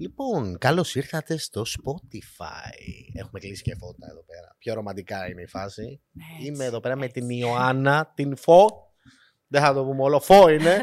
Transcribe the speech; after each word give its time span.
Λοιπόν, 0.00 0.58
καλώς 0.58 0.94
ήρθατε 0.94 1.36
στο 1.36 1.62
Spotify. 1.62 2.72
Έχουμε 3.14 3.40
κλείσει 3.40 3.62
και 3.62 3.74
φώτα 3.74 4.06
εδώ 4.10 4.24
πέρα. 4.24 4.56
Πιο 4.58 4.74
ρομαντικά 4.74 5.28
είναι 5.28 5.42
η 5.42 5.46
φάση. 5.46 6.00
Έτσι, 6.36 6.46
Είμαι 6.46 6.64
εδώ 6.64 6.80
πέρα 6.80 6.96
με 6.96 7.04
έτσι. 7.04 7.20
την 7.20 7.30
Ιωάννα, 7.30 8.12
την 8.14 8.36
Φω. 8.36 8.66
Δεν 9.46 9.62
θα 9.62 9.74
το 9.74 9.84
πούμε 9.84 10.02
όλο. 10.02 10.20
Φω 10.20 10.48
είναι. 10.48 10.78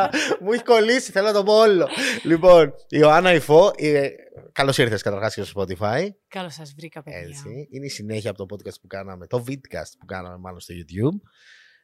Μου 0.40 0.52
έχει 0.52 0.62
κολλήσει, 0.62 1.10
θέλω 1.12 1.26
να 1.26 1.32
το 1.32 1.42
πω 1.42 1.52
όλο. 1.52 1.88
λοιπόν, 2.22 2.66
η 2.88 2.98
Ιωάννα 3.00 3.34
η 3.34 3.40
Φω. 3.40 3.70
Καλώς 4.52 4.78
ήρθες 4.78 5.02
καταρχάς 5.02 5.34
και 5.34 5.42
στο 5.42 5.62
Spotify. 5.62 6.08
Καλώς 6.28 6.54
σας 6.54 6.74
βρήκα, 6.76 7.02
παιδιά. 7.02 7.18
Έτσι. 7.18 7.68
Είναι 7.70 7.86
η 7.86 7.90
συνέχεια 7.90 8.30
από 8.30 8.46
το 8.46 8.54
podcast 8.54 8.80
που 8.80 8.86
κάναμε, 8.86 9.26
το 9.26 9.44
vidcast 9.48 9.92
που 9.98 10.06
κάναμε 10.06 10.36
μάλλον 10.36 10.60
στο 10.60 10.74
YouTube. 10.74 11.30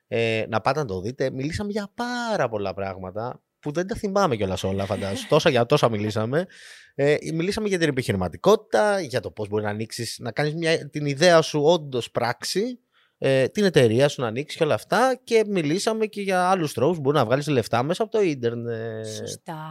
Ε, 0.08 0.44
να 0.48 0.60
πάτε 0.60 0.78
να 0.78 0.86
το 0.86 1.00
δείτε. 1.00 1.30
Μιλήσαμε 1.30 1.70
για 1.70 1.92
πάρα 1.94 2.48
πολλά 2.48 2.74
πράγματα 2.74 3.42
που 3.66 3.72
δεν 3.72 3.86
τα 3.86 3.94
θυμάμαι 3.94 4.36
κιόλας 4.36 4.64
όλα, 4.64 4.84
φαντάζομαι. 4.84 5.26
τόσα 5.28 5.50
για 5.50 5.66
τόσα 5.66 5.88
μιλήσαμε. 5.88 6.46
Ε, 6.94 7.16
μιλήσαμε 7.34 7.68
για 7.68 7.78
την 7.78 7.88
επιχειρηματικότητα, 7.88 9.00
για 9.00 9.20
το 9.20 9.30
πώς 9.30 9.48
μπορεί 9.48 9.64
να 9.64 9.70
ανοίξεις, 9.70 10.18
να 10.20 10.32
κάνεις 10.32 10.54
την 10.90 11.06
ιδέα 11.06 11.42
σου 11.42 11.62
όντως 11.62 12.10
πράξη, 12.10 12.80
ε, 13.18 13.48
την 13.48 13.64
εταιρεία 13.64 14.08
σου 14.08 14.20
να 14.20 14.26
ανοίξεις 14.26 14.58
και 14.58 14.64
όλα 14.64 14.74
αυτά. 14.74 15.20
Και 15.24 15.44
μιλήσαμε 15.46 16.06
και 16.06 16.20
για 16.20 16.48
άλλους 16.48 16.72
τρόπους 16.72 16.96
που 16.96 17.02
μπορεί 17.02 17.16
να 17.16 17.24
βγάλεις 17.24 17.46
λεφτά 17.46 17.82
μέσα 17.82 18.02
από 18.02 18.12
το 18.12 18.20
ίντερνετ. 18.20 19.06
Σωστά. 19.06 19.64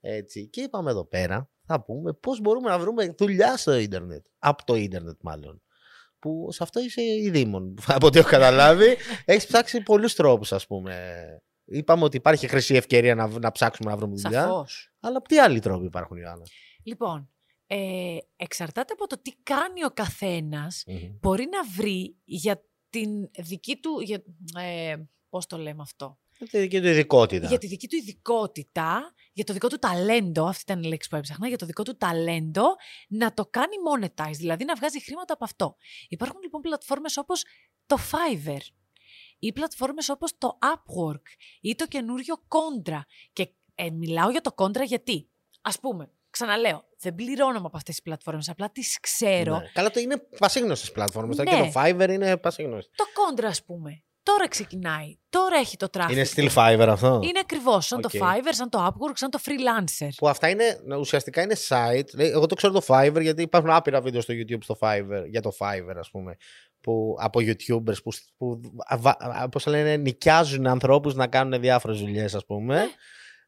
Έτσι. 0.00 0.48
Και 0.48 0.60
είπαμε 0.60 0.90
εδώ 0.90 1.04
πέρα, 1.04 1.50
θα 1.66 1.82
πούμε 1.82 2.12
πώς 2.12 2.40
μπορούμε 2.40 2.68
να 2.68 2.78
βρούμε 2.78 3.14
δουλειά 3.18 3.56
στο 3.56 3.74
ίντερνετ. 3.74 4.26
Από 4.38 4.64
το 4.64 4.74
ίντερνετ 4.74 5.16
μάλλον. 5.22 5.62
Που 6.18 6.48
σε 6.52 6.62
αυτό 6.62 6.80
είσαι 6.80 7.02
η 7.02 7.30
Δήμον, 7.30 7.74
από 7.86 8.06
ό,τι 8.06 8.18
έχω 8.18 8.28
καταλάβει. 8.28 8.96
Έχεις 9.24 9.46
ψάξει 9.46 9.82
πολλούς 9.82 10.14
τρόπους, 10.14 10.52
ας 10.52 10.66
πούμε. 10.66 10.94
Είπαμε 11.64 12.04
ότι 12.04 12.16
υπάρχει 12.16 12.46
χρυσή 12.46 12.74
ευκαιρία 12.74 13.14
να, 13.14 13.26
να 13.26 13.52
ψάξουμε 13.52 13.90
να 13.90 13.96
βρούμε 13.96 14.14
δουλειά. 14.14 14.42
Σαφώς. 14.42 14.92
Αλλά 15.00 15.22
τι 15.22 15.38
άλλοι 15.38 15.60
τρόποι 15.60 15.84
υπάρχουν, 15.84 16.16
Ιωάννα. 16.16 16.44
Λοιπόν, 16.82 17.30
ε, 17.66 18.16
εξαρτάται 18.36 18.92
από 18.92 19.06
το 19.06 19.18
τι 19.22 19.32
κάνει 19.42 19.84
ο 19.84 19.90
καθένας, 19.90 20.84
μπορεί 21.20 21.48
να 21.50 21.64
βρει 21.76 22.16
για 22.24 22.64
την 22.90 23.30
δική 23.38 23.76
του, 23.76 24.00
για, 24.00 24.22
ε, 24.58 24.96
πώς 25.28 25.46
το 25.46 25.56
λέμε 25.56 25.82
αυτό, 25.82 26.18
Για 26.38 26.46
τη 26.46 26.58
δική 26.58 26.80
του 26.80 26.86
ειδικότητα. 26.86 27.46
για 27.46 27.58
τη 27.58 27.66
δική 27.66 27.88
του 27.88 27.96
ειδικότητα, 27.96 29.14
για 29.32 29.44
το 29.44 29.52
δικό 29.52 29.68
του 29.68 29.78
ταλέντο, 29.78 30.44
αυτή 30.44 30.72
ήταν 30.72 30.82
η 30.82 30.86
λέξη 30.86 31.08
που 31.08 31.16
έψαχνα, 31.16 31.48
για 31.48 31.58
το 31.58 31.66
δικό 31.66 31.82
του 31.82 31.96
ταλέντο 31.96 32.64
να 33.08 33.34
το 33.34 33.46
κάνει 33.46 33.74
monetize, 33.90 34.36
δηλαδή 34.36 34.64
να 34.64 34.74
βγάζει 34.74 35.02
χρήματα 35.02 35.32
από 35.32 35.44
αυτό. 35.44 35.76
Υπάρχουν 36.08 36.40
λοιπόν 36.42 36.60
πλατφόρμες 36.60 37.16
όπως 37.16 37.44
το 37.86 37.96
Fiverr 38.10 38.81
ή 39.42 39.52
πλατφόρμες 39.52 40.08
όπως 40.08 40.38
το 40.38 40.58
Upwork 40.62 41.22
ή 41.60 41.74
το 41.74 41.86
καινούριο 41.86 42.34
Contra. 42.48 43.00
Και 43.32 43.48
ε, 43.74 43.90
μιλάω 43.90 44.30
για 44.30 44.40
το 44.40 44.54
Contra 44.56 44.84
γιατί, 44.84 45.28
ας 45.62 45.80
πούμε, 45.80 46.10
ξαναλέω, 46.30 46.84
δεν 46.98 47.14
πληρώνομαι 47.14 47.66
από 47.66 47.76
αυτές 47.76 47.94
τις 47.94 48.02
πλατφόρμες, 48.02 48.48
απλά 48.48 48.70
τις 48.70 49.00
ξέρω. 49.00 49.58
Ναι. 49.58 49.70
Καλά, 49.72 49.90
το 49.90 50.00
είναι 50.00 50.16
πασίγνωστες 50.38 50.92
πλατφόρμες. 50.92 51.36
τώρα 51.36 51.50
Ναι. 51.50 51.66
Και 51.66 51.72
το 51.72 51.80
Fiverr 51.80 52.08
είναι 52.10 52.36
πασίγνωστο. 52.36 52.90
Το 52.96 53.04
Contra, 53.04 53.44
ας 53.44 53.64
πούμε, 53.64 54.02
τώρα 54.22 54.48
ξεκινάει, 54.48 55.18
τώρα 55.28 55.56
έχει 55.56 55.76
το 55.76 55.86
traffic. 55.92 56.10
Είναι 56.10 56.22
του. 56.22 56.28
στυλ 56.28 56.50
Fiverr 56.56 56.86
αυτό; 56.88 57.20
Είναι 57.22 57.38
ακριβώς 57.40 57.86
σαν 57.86 57.98
Οκ. 58.04 58.10
το 58.10 58.18
Fiverr, 58.22 58.50
σαν 58.50 58.68
το 58.68 58.86
Upwork, 58.86 59.12
σαν 59.14 59.30
το 59.30 59.38
freelancer. 59.44 60.08
Που 60.16 60.28
αυτά 60.28 60.48
είναι, 60.48 60.78
ουσιαστικά 60.98 61.42
είναι 61.42 61.56
site. 61.68 62.14
λέει, 62.14 62.28
Εγώ 62.30 62.46
το 62.46 62.54
ξέρω 62.54 62.72
το 62.72 62.82
Fiverr 62.86 63.20
γιατί 63.20 63.42
υπάρχουν 63.42 63.70
άπειρα 63.70 64.00
βίντεο 64.00 64.20
στο 64.20 64.34
YouTube 64.36 64.62
στο 64.62 64.76
Fiverr, 64.80 65.24
για 65.30 65.40
το 65.42 65.50
Fiverr 65.58 65.96
ας 65.98 66.10
πούμε. 66.10 66.36
Που, 66.80 67.16
από 67.20 67.40
YouTubers 67.42 68.02
που, 68.02 68.10
που 68.36 68.60
βα- 68.98 69.48
πώς 69.50 69.66
λένε, 69.66 69.96
νοικιάζουν 69.96 70.66
ανθρώπους 70.66 71.14
να 71.14 71.26
κάνουν 71.26 71.60
διάφορες 71.60 71.98
δουλειές 71.98 72.34
ας 72.34 72.44
πούμε. 72.46 72.82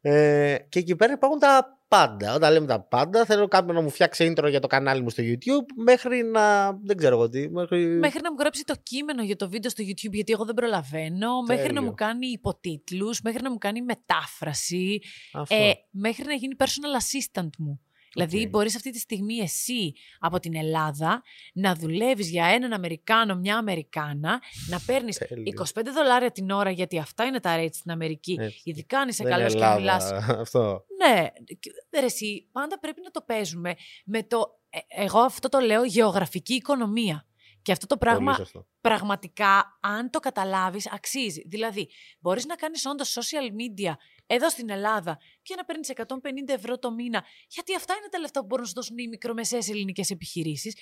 Ε, 0.01 0.57
και 0.69 0.79
εκεί 0.79 0.97
πέρα 0.97 1.13
υπάρχουν 1.13 1.39
τα 1.39 1.79
πάντα. 1.97 2.35
Όταν 2.35 2.53
λέμε 2.53 2.67
τα 2.67 2.81
πάντα, 2.81 3.25
θέλω 3.25 3.49
κάποιον 3.49 3.75
να 3.75 3.83
μου 3.83 3.91
φτιάξει 3.91 4.33
intro 4.37 4.47
για 4.51 4.61
το 4.61 4.67
κανάλι 4.67 5.03
μου 5.03 5.11
στο 5.11 5.23
YouTube 5.27 5.83
μέχρι 5.85 6.23
να. 6.23 6.73
Δεν 6.73 6.97
ξέρω 6.97 7.15
εγώ 7.15 7.29
τι. 7.29 7.51
Μέχρι... 7.51 7.87
Μέχρι 7.87 8.21
να 8.23 8.33
μου 8.33 8.37
γράψει 8.39 8.65
το 8.65 8.75
κείμενο 8.83 9.23
για 9.23 9.37
το 9.37 9.49
βίντεο 9.49 9.71
στο 9.71 9.85
YouTube, 9.87 10.13
γιατί 10.13 10.33
εγώ 10.33 10.45
δεν 10.45 10.55
προλαβαίνω. 10.55 11.43
Μέχρι 11.47 11.63
να 11.63 11.69
Τέλειο. 11.69 11.83
μου 11.83 11.95
κάνει 11.95 12.27
υποτίτλους, 12.27 13.21
μέχρι 13.21 13.43
να 13.43 13.51
μου 13.51 13.59
κάνει 13.59 13.83
μετάφραση. 13.83 15.01
Αυτό. 15.33 15.55
Ε, 15.55 15.73
μέχρι 15.91 16.25
να 16.25 16.35
γίνει 16.35 16.55
personal 16.59 17.01
assistant 17.01 17.51
μου. 17.59 17.81
Δηλαδή, 18.15 18.43
Οκ. 18.43 18.49
μπορείς 18.49 18.77
αυτή 18.77 18.91
τη 18.91 18.99
στιγμή 18.99 19.37
εσύ 19.39 19.93
από 20.19 20.41
την 20.41 20.55
Ελλάδα 20.57 21.23
να 21.55 21.75
δουλεύεις 21.75 22.31
για 22.31 22.47
έναν 22.47 22.73
Αμερικάνο, 22.73 23.35
μια 23.35 23.57
Αμερικάνα, 23.57 24.41
να 24.69 24.81
παίρνεις 24.87 25.19
Τέλειο. 25.19 25.53
25 25.75 25.93
δολάρια 25.95 26.31
την 26.31 26.51
ώρα, 26.51 26.71
γιατί 26.71 26.99
αυτά 26.99 27.25
είναι 27.25 27.41
τα 27.41 27.57
rates 27.59 27.69
στην 27.75 27.91
Αμερική. 27.91 28.37
Έτσι. 28.41 28.61
Ειδικά 28.65 28.99
αν 28.99 29.09
είσαι 29.09 29.23
Δεν 29.23 29.33
είναι 29.33 29.41
καλός 29.41 29.53
και 29.55 29.65
Ελλάδα 29.65 29.81
μιλάς 29.81 30.11
Αυτό. 30.41 30.85
Ναι, 30.99 31.27
και- 31.59 31.99
ρε 32.01 32.07
εσύ, 32.07 32.49
πάντα 32.53 32.79
πρέπει 32.79 33.01
να 33.05 33.11
το 33.11 33.23
παίζουμε 33.23 33.75
με 34.05 34.23
το, 34.23 34.61
ε, 34.71 34.79
εγώ 34.89 35.19
αυτό 35.19 35.49
το 35.49 35.59
λέω 35.59 35.85
γεωγραφική 35.85 36.55
οικονομία. 36.55 37.27
Και 37.63 37.73
αυτό 37.73 37.87
το 37.87 37.97
Πολύ 37.97 38.11
πράγμα 38.11 38.35
σωστό. 38.35 38.67
πραγματικά, 38.81 39.79
αν 39.81 40.11
το 40.11 40.19
καταλάβεις, 40.21 40.93
αξίζει. 40.93 41.43
Δηλαδή, 41.47 41.89
μπορείς 42.21 42.47
να 42.47 42.55
κάνεις 42.55 42.85
όντως 42.87 43.19
social 43.21 43.47
media 43.47 43.93
εδώ 44.27 44.51
στην 44.51 44.71
Ελλάδα 44.71 45.19
και 45.45 45.55
να 45.57 45.65
παίρνεις 45.65 45.89
150 45.95 46.55
ευρώ 46.59 46.79
το 46.79 46.91
μήνα, 46.93 47.21
γιατί 47.49 47.75
αυτά 47.75 47.93
είναι 47.99 48.09
τα 48.11 48.19
λεφτά 48.19 48.41
που 48.41 48.47
μπορούν 48.47 48.65
να 48.65 48.69
σου 48.71 48.75
δώσουν 48.81 48.99
οι 48.99 49.09
μικρομεσαίες 49.09 49.69
ελληνικές 49.69 50.11
επιχειρήσεις, 50.11 50.75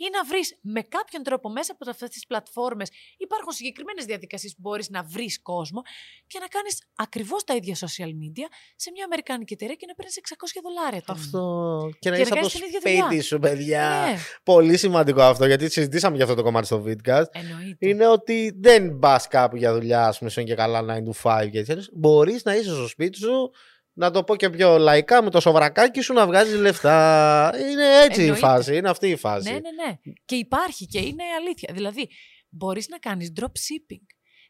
ή 0.00 0.06
να 0.12 0.24
βρεις 0.24 0.58
με 0.60 0.82
κάποιον 0.82 1.22
τρόπο 1.22 1.48
μέσα 1.50 1.72
από 1.72 1.90
αυτές 1.90 2.08
τις 2.10 2.26
πλατφόρμες, 2.26 2.88
υπάρχουν 3.18 3.52
συγκεκριμένες 3.52 4.04
διαδικασίες 4.04 4.52
που 4.54 4.60
μπορείς 4.60 4.88
να 4.90 5.02
βρεις 5.02 5.42
κόσμο 5.42 5.82
και 6.26 6.38
να 6.38 6.46
κάνεις 6.46 6.82
ακριβώς 6.96 7.44
τα 7.44 7.54
ίδια 7.54 7.74
social 7.74 8.10
media 8.22 8.46
σε 8.76 8.90
μια 8.94 9.04
αμερικάνικη 9.04 9.52
εταιρεία 9.52 9.74
και 9.74 9.86
να 9.86 9.94
παίρνεις 9.94 10.16
600 10.16 10.60
δολάρια 10.62 11.02
το 11.02 11.12
μήνα. 11.14 11.24
Αυτό. 11.24 11.90
Και 11.98 12.10
να 12.10 12.16
Και 12.16 12.22
είσαι 12.22 12.34
να 12.34 12.40
από 12.40 12.48
το 12.48 12.52
κάνεις 12.52 12.52
την 12.52 12.64
ίδια 12.66 12.80
σπίτι 12.80 13.02
δουλειά. 13.06 13.22
σου, 13.22 13.38
παιδιά. 13.38 14.04
Ναι, 14.10 14.18
Πολύ 14.42 14.76
σημαντικό 14.76 15.22
αυτό, 15.22 15.46
γιατί 15.46 15.70
συζητήσαμε 15.70 16.14
για 16.16 16.24
αυτό 16.24 16.36
το 16.36 16.42
κομμάτι 16.42 16.66
στο 16.66 16.84
vidcast. 16.86 17.24
εννοείται. 17.32 17.88
Είναι 17.88 18.06
ότι 18.06 18.52
δεν 18.60 18.98
πας 18.98 19.28
κάπου 19.28 19.56
για 19.56 19.72
δουλειά, 19.74 20.06
ας 20.06 20.18
πούμε, 20.18 20.30
σαν 20.30 20.44
και 20.44 20.54
καλά 20.54 20.78
9 20.78 21.04
to 21.12 21.42
5 21.42 21.48
και 21.50 21.58
έτσι. 21.58 21.88
Μπορείς 21.92 22.44
να 22.44 22.54
είσαι 22.54 22.70
στο 22.74 22.88
σπίτι 22.88 23.18
σου, 23.18 23.50
να 23.98 24.10
το 24.10 24.24
πω 24.24 24.36
και 24.36 24.50
πιο 24.50 24.78
λαϊκά, 24.78 25.22
με 25.22 25.30
το 25.30 25.40
σοβρακάκι 25.40 26.00
σου 26.00 26.12
να 26.12 26.26
βγάζει 26.26 26.56
λεφτά. 26.56 27.52
Είναι 27.70 28.00
έτσι 28.04 28.20
η 28.20 28.24
Εννοείται. 28.24 28.46
φάση, 28.46 28.76
είναι 28.76 28.88
αυτή 28.88 29.08
η 29.08 29.16
φάση. 29.16 29.48
Ναι, 29.52 29.58
ναι, 29.58 29.70
ναι. 29.86 30.12
Και 30.24 30.34
υπάρχει 30.34 30.86
και 30.86 30.98
είναι 30.98 31.22
αλήθεια. 31.38 31.70
Δηλαδή, 31.74 32.08
μπορείς 32.48 32.88
να 32.88 32.98
κάνεις 32.98 33.32
drop 33.40 33.44
shipping. 33.44 34.04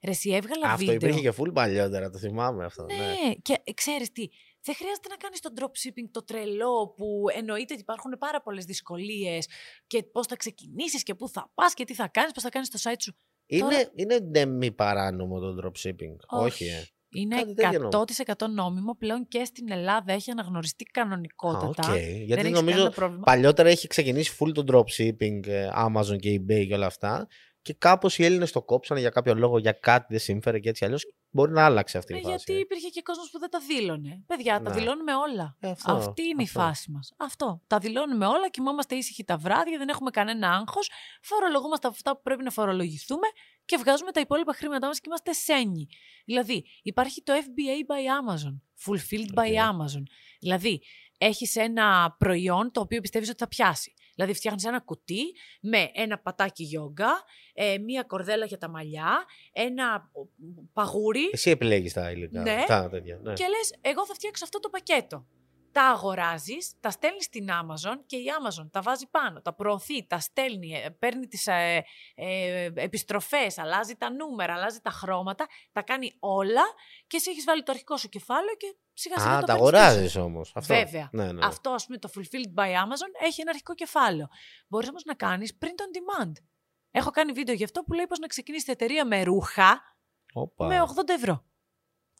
Ρε, 0.04 0.10
εσύ 0.10 0.30
έβγαλα 0.30 0.64
Αυτό 0.66 0.76
βίντεο. 0.78 0.94
υπήρχε 0.94 1.20
και 1.20 1.32
full 1.38 1.52
παλιότερα, 1.54 2.10
το 2.10 2.18
θυμάμαι 2.18 2.64
αυτό. 2.64 2.84
Ναι. 2.84 2.94
Ναι, 2.96 3.34
και 3.42 3.54
ξέρεις 3.74 4.12
τι, 4.12 4.28
δεν 4.62 4.74
χρειάζεται 4.74 5.08
να 5.08 5.16
κάνεις 5.16 5.40
το 5.40 5.50
dropshipping 5.60 6.08
το 6.10 6.24
τρελό 6.24 6.94
που 6.96 7.24
εννοείται 7.36 7.72
ότι 7.72 7.82
υπάρχουν 7.82 8.10
πάρα 8.18 8.42
πολλές 8.42 8.64
δυσκολίες 8.64 9.48
και 9.86 10.02
πώς 10.02 10.26
θα 10.26 10.36
ξεκινήσεις 10.36 11.02
και 11.02 11.14
πού 11.14 11.28
θα 11.28 11.50
πας 11.54 11.74
και 11.74 11.84
τι 11.84 11.94
θα 11.94 12.08
κάνεις, 12.08 12.32
πώς 12.32 12.42
θα 12.42 12.48
κάνεις 12.48 12.68
το 12.70 12.78
site 12.82 12.96
σου. 13.00 13.16
Είναι, 13.46 13.60
Τώρα- 13.62 13.90
είναι 13.94 14.18
ναι, 14.18 14.44
μη 14.44 14.72
παράνομο 14.72 15.38
το 15.40 15.56
dropshipping. 15.64 16.16
Όχι, 16.28 16.64
ε. 16.64 16.86
Είναι 17.10 17.36
Κάτι 17.36 17.54
τέτοιο 17.54 17.78
νόμιμο. 17.78 18.04
100% 18.26 18.48
νόμιμο 18.54 18.94
πλέον 18.98 19.28
και 19.28 19.44
στην 19.44 19.70
Ελλάδα 19.70 20.12
έχει 20.12 20.30
αναγνωριστεί 20.30 20.84
Α, 20.84 20.90
κανονικότατα. 20.92 21.66
οκ. 21.66 21.84
Δεν 21.84 22.22
Γιατί 22.24 22.42
έχεις 22.42 22.52
νομίζω 22.54 22.76
κανένα 22.76 22.90
πρόβλημα. 22.94 23.22
παλιότερα 23.24 23.68
έχει 23.68 23.86
ξεκινήσει 23.86 24.36
full 24.40 24.52
το 24.54 24.64
dropshipping, 24.72 25.46
ε, 25.46 25.68
Amazon 25.74 26.18
και 26.18 26.40
eBay 26.40 26.66
και 26.66 26.74
όλα 26.74 26.86
αυτά. 26.86 27.26
Και 27.62 27.74
κάπως 27.78 28.18
οι 28.18 28.24
Έλληνες 28.24 28.52
το 28.52 28.62
κόψανε 28.62 29.00
για 29.00 29.10
κάποιο 29.10 29.34
λόγο, 29.34 29.58
για 29.58 29.72
κάτι 29.72 30.06
δεν 30.08 30.18
σύμφερε 30.18 30.58
και 30.58 30.68
έτσι 30.68 30.84
αλλιώς. 30.84 31.04
Μπορεί 31.30 31.52
να 31.52 31.64
άλλαξε 31.64 31.98
αυτή 31.98 32.12
η 32.12 32.16
Ε, 32.16 32.20
φάση. 32.20 32.34
γιατί 32.34 32.52
υπήρχε 32.60 32.88
και 32.88 33.02
κόσμος 33.02 33.30
που 33.30 33.38
δεν 33.38 33.50
τα 33.50 33.58
δήλωνε. 33.60 34.22
Παιδιά, 34.26 34.62
τα 34.62 34.70
Ναι. 34.70 34.76
δηλώνουμε 34.78 35.14
όλα. 35.14 35.56
Ε, 35.60 35.70
αυτό, 35.70 35.92
Αυτή 35.92 36.22
είναι 36.22 36.42
αυτό. 36.42 36.60
η 36.60 36.62
φάση 36.64 36.90
μας. 36.90 37.12
Αυτό. 37.16 37.62
Τα 37.66 37.78
δηλώνουμε 37.78 38.26
όλα, 38.26 38.48
κοιμόμαστε 38.50 38.94
ήσυχοι 38.94 39.24
τα 39.24 39.36
βράδια, 39.36 39.78
δεν 39.78 39.88
έχουμε 39.88 40.10
κανένα 40.10 40.50
άγχος. 40.50 40.90
Φορολογούμαστε 41.22 41.86
από 41.86 41.96
αυτά 41.96 42.16
που 42.16 42.22
πρέπει 42.22 42.42
να 42.42 42.50
φορολογηθούμε 42.50 43.26
και 43.64 43.76
βγάζουμε 43.76 44.12
τα 44.12 44.20
υπόλοιπα 44.20 44.52
χρήματά 44.52 44.86
μας 44.86 44.96
και 45.00 45.04
είμαστε 45.06 45.32
σένιοι. 45.32 45.88
Δηλαδή, 46.24 46.64
υπάρχει 46.82 47.22
το 47.22 47.32
FBA 47.32 47.92
by 47.92 48.00
Amazon. 48.20 48.60
Fulfilled 48.86 49.34
by 49.42 49.48
OK. 49.50 49.72
Amazon. 49.72 50.02
Δηλαδή, 50.40 50.82
έχεις 51.18 51.56
ένα 51.56 52.14
προϊόν 52.18 52.70
το 52.72 52.80
οποίο 52.80 53.00
πιστεύεις 53.00 53.28
ότι 53.28 53.38
θα 53.38 53.48
πιάσει. 53.48 53.94
Δηλαδή, 54.18 54.36
φτιάχνεις 54.36 54.64
ένα 54.64 54.80
κουτί 54.80 55.22
με 55.60 55.90
ένα 55.94 56.18
πατάκι 56.18 56.62
γιόγκα, 56.64 57.22
ε, 57.52 57.78
μία 57.78 58.02
κορδέλα 58.02 58.44
για 58.44 58.58
τα 58.58 58.68
μαλλιά, 58.68 59.24
ένα 59.52 60.10
παγούρι. 60.72 61.28
Εσύ 61.32 61.50
επιλέγεις 61.50 61.92
τα 61.92 62.10
υλικά. 62.10 62.42
Ναι. 62.42 62.64
Τα 62.66 62.88
τέτοια. 62.88 63.20
Ναι. 63.22 63.32
Και 63.32 63.44
λες, 63.44 63.74
εγώ 63.80 64.06
θα 64.06 64.14
φτιάξω 64.14 64.44
αυτό 64.44 64.58
το 64.60 64.68
πακέτο. 64.68 65.26
Τα 65.78 65.86
αγοράζεις, 65.86 66.72
τα 66.80 66.90
στέλνεις 66.90 67.24
στην 67.24 67.48
Amazon 67.50 67.96
και 68.06 68.16
η 68.16 68.24
Amazon 68.40 68.66
τα 68.70 68.82
βάζει 68.82 69.06
πάνω, 69.10 69.40
τα 69.40 69.54
προωθεί, 69.54 70.06
τα 70.06 70.18
στέλνει, 70.18 70.72
ε, 70.72 70.88
παίρνει 70.88 71.26
τις 71.26 71.46
ε, 71.46 71.84
ε, 72.14 72.70
επιστροφές, 72.74 73.58
αλλάζει 73.58 73.94
τα 73.94 74.10
νούμερα, 74.10 74.54
αλλάζει 74.54 74.80
τα 74.80 74.90
χρώματα, 74.90 75.46
τα 75.72 75.82
κάνει 75.82 76.12
όλα 76.18 76.62
και 77.06 77.16
εσύ 77.16 77.30
έχεις 77.30 77.44
βάλει 77.44 77.62
το 77.62 77.72
αρχικό 77.72 77.96
σου 77.96 78.08
κεφάλαιο 78.08 78.54
και 78.56 78.76
σιγά 78.92 79.18
σιγά 79.18 79.36
Α, 79.36 79.40
το 79.40 79.46
τα 79.46 79.52
παίρνεις 79.54 79.70
πίσω. 79.70 79.82
αγοράζεις 79.82 80.16
όμως. 80.16 80.52
Αυτό. 80.54 80.74
Βέβαια. 80.74 81.08
Ναι, 81.12 81.32
ναι. 81.32 81.46
Αυτό, 81.46 81.70
ας 81.70 81.86
πούμε, 81.86 81.98
το 81.98 82.10
Fulfilled 82.16 82.60
by 82.60 82.66
Amazon 82.68 83.24
έχει 83.26 83.40
ένα 83.40 83.50
αρχικό 83.50 83.74
κεφάλαιο. 83.74 84.28
Μπορείς 84.68 84.88
όμως 84.88 85.04
να 85.04 85.14
κάνεις 85.14 85.58
print 85.62 85.66
on 85.66 86.24
demand. 86.24 86.32
Έχω 86.90 87.10
κάνει 87.10 87.32
βίντεο 87.32 87.54
γι' 87.54 87.64
αυτό 87.64 87.82
που 87.82 87.92
λέει 87.92 88.06
πώς 88.06 88.18
να 88.18 88.26
ξεκινήσει 88.26 88.64
η 88.68 88.72
εταιρεία 88.72 89.06
με 89.06 89.22
ρούχα 89.22 89.80
Όπα. 90.32 90.66
με 90.66 90.80
80 90.80 91.08
ευρώ. 91.08 91.44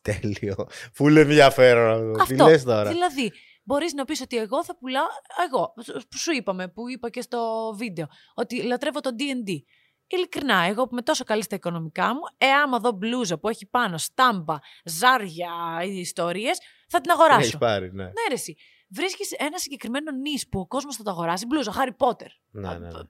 Τέλειο. 0.03 0.69
Φουλ 0.93 1.17
ενδιαφέρον. 1.17 2.13
Τι 2.13 2.21
Αυτό. 2.21 2.47
λες 2.47 2.65
τώρα. 2.65 2.91
Δηλαδή, 2.91 3.33
μπορείς 3.69 3.93
να 3.93 4.05
πεις 4.05 4.21
ότι 4.21 4.37
εγώ 4.37 4.65
θα 4.65 4.77
πουλάω. 4.77 5.07
Εγώ, 5.47 5.75
που 6.11 6.17
σου 6.19 6.33
είπαμε, 6.33 6.69
που 6.69 6.89
είπα 6.89 7.11
και 7.11 7.21
στο 7.21 7.73
βίντεο, 7.77 8.07
ότι 8.35 8.63
λατρεύω 8.63 9.01
το 9.01 9.11
DD. 9.19 9.51
Ειλικρινά, 10.07 10.57
εγώ 10.57 10.83
που 10.83 10.89
είμαι 10.93 11.03
τόσο 11.03 11.25
καλή 11.25 11.43
στα 11.43 11.57
οικονομικά 11.57 12.09
μου, 12.15 12.21
ε, 12.39 12.51
άμα 12.51 12.79
δω 12.79 12.93
μπλούζα 12.93 13.39
που 13.39 13.49
έχει 13.49 13.67
πάνω 13.67 13.99
στάμπα, 13.99 14.57
ζάρια, 14.85 15.51
ιστορίες, 15.83 16.59
θα 16.89 17.01
την 17.01 17.11
αγοράσω. 17.11 17.39
Έχεις 17.39 17.59
πάρει, 17.59 17.93
ναι. 17.93 18.05
Ναι, 18.05 18.11
ρε, 18.29 18.35
εσύ. 18.35 18.57
Βρίσκεις 18.89 19.33
ένα 19.33 19.59
συγκεκριμένο 19.59 20.11
νης 20.11 20.49
που 20.49 20.61
ο 20.61 20.67
κόσμος 20.67 20.97
θα 20.97 21.03
το 21.03 21.11
αγοράσει. 21.11 21.47
Μπλούζα, 21.47 21.73
Χάρι 21.73 21.93
Πότερ. 21.93 22.29
ναι, 22.51 22.69
ναι, 22.69 22.79
ναι. 22.79 23.01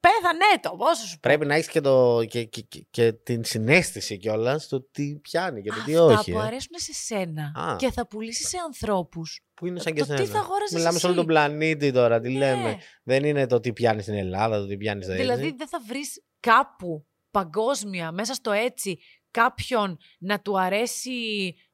Πέθανε 0.00 0.60
το, 0.62 0.70
πόσο 0.76 1.06
σου 1.06 1.12
πω. 1.14 1.18
Πρέπει 1.22 1.46
να 1.46 1.54
έχεις 1.54 1.68
και, 1.68 1.80
το, 1.80 2.24
και, 2.28 2.44
και, 2.44 2.60
και, 2.60 2.86
και 2.90 3.12
την 3.12 3.44
συνέστηση 3.44 4.16
κιόλας 4.18 4.62
στο 4.64 4.82
τι 4.82 5.16
πιάνει 5.18 5.62
και 5.62 5.70
το 5.70 5.82
τι 5.84 5.96
Αυτά 5.96 6.04
όχι. 6.18 6.32
που 6.32 6.38
ε. 6.38 6.42
αρέσουν 6.42 6.70
σε 6.74 6.92
σένα 6.92 7.52
Α. 7.56 7.76
και 7.76 7.90
θα 7.90 8.06
πουλήσεις 8.06 8.48
σε 8.48 8.56
ανθρώπους. 8.66 9.40
Που 9.54 9.66
είναι 9.66 9.80
σαν 9.80 9.92
και 9.92 10.00
το 10.00 10.06
τι 10.06 10.12
εσένα. 10.22 10.28
θα 10.38 10.38
αγόραζες 10.44 10.72
Μιλάμε 10.72 10.98
σε 10.98 11.06
όλο 11.06 11.14
εσύ. 11.14 11.24
τον 11.24 11.34
πλανήτη 11.34 11.92
τώρα, 11.92 12.20
τι 12.20 12.32
Ναι. 12.32 12.38
λέμε. 12.38 12.78
Δεν 13.02 13.24
είναι 13.24 13.46
το 13.46 13.60
τι 13.60 13.72
πιάνεις 13.72 14.02
στην 14.02 14.14
Ελλάδα, 14.16 14.58
το 14.60 14.66
τι 14.66 14.76
πιάνεις 14.76 15.04
στα 15.04 15.14
Δηλαδή 15.14 15.54
δεν 15.56 15.68
θα 15.68 15.78
βρεις 15.86 16.22
κάπου 16.40 17.06
παγκόσμια 17.30 18.12
μέσα 18.12 18.34
στο 18.34 18.50
έτσι 18.52 18.98
κάποιον 19.30 19.96
να 20.18 20.40
του 20.40 20.60
αρέσει. 20.60 21.10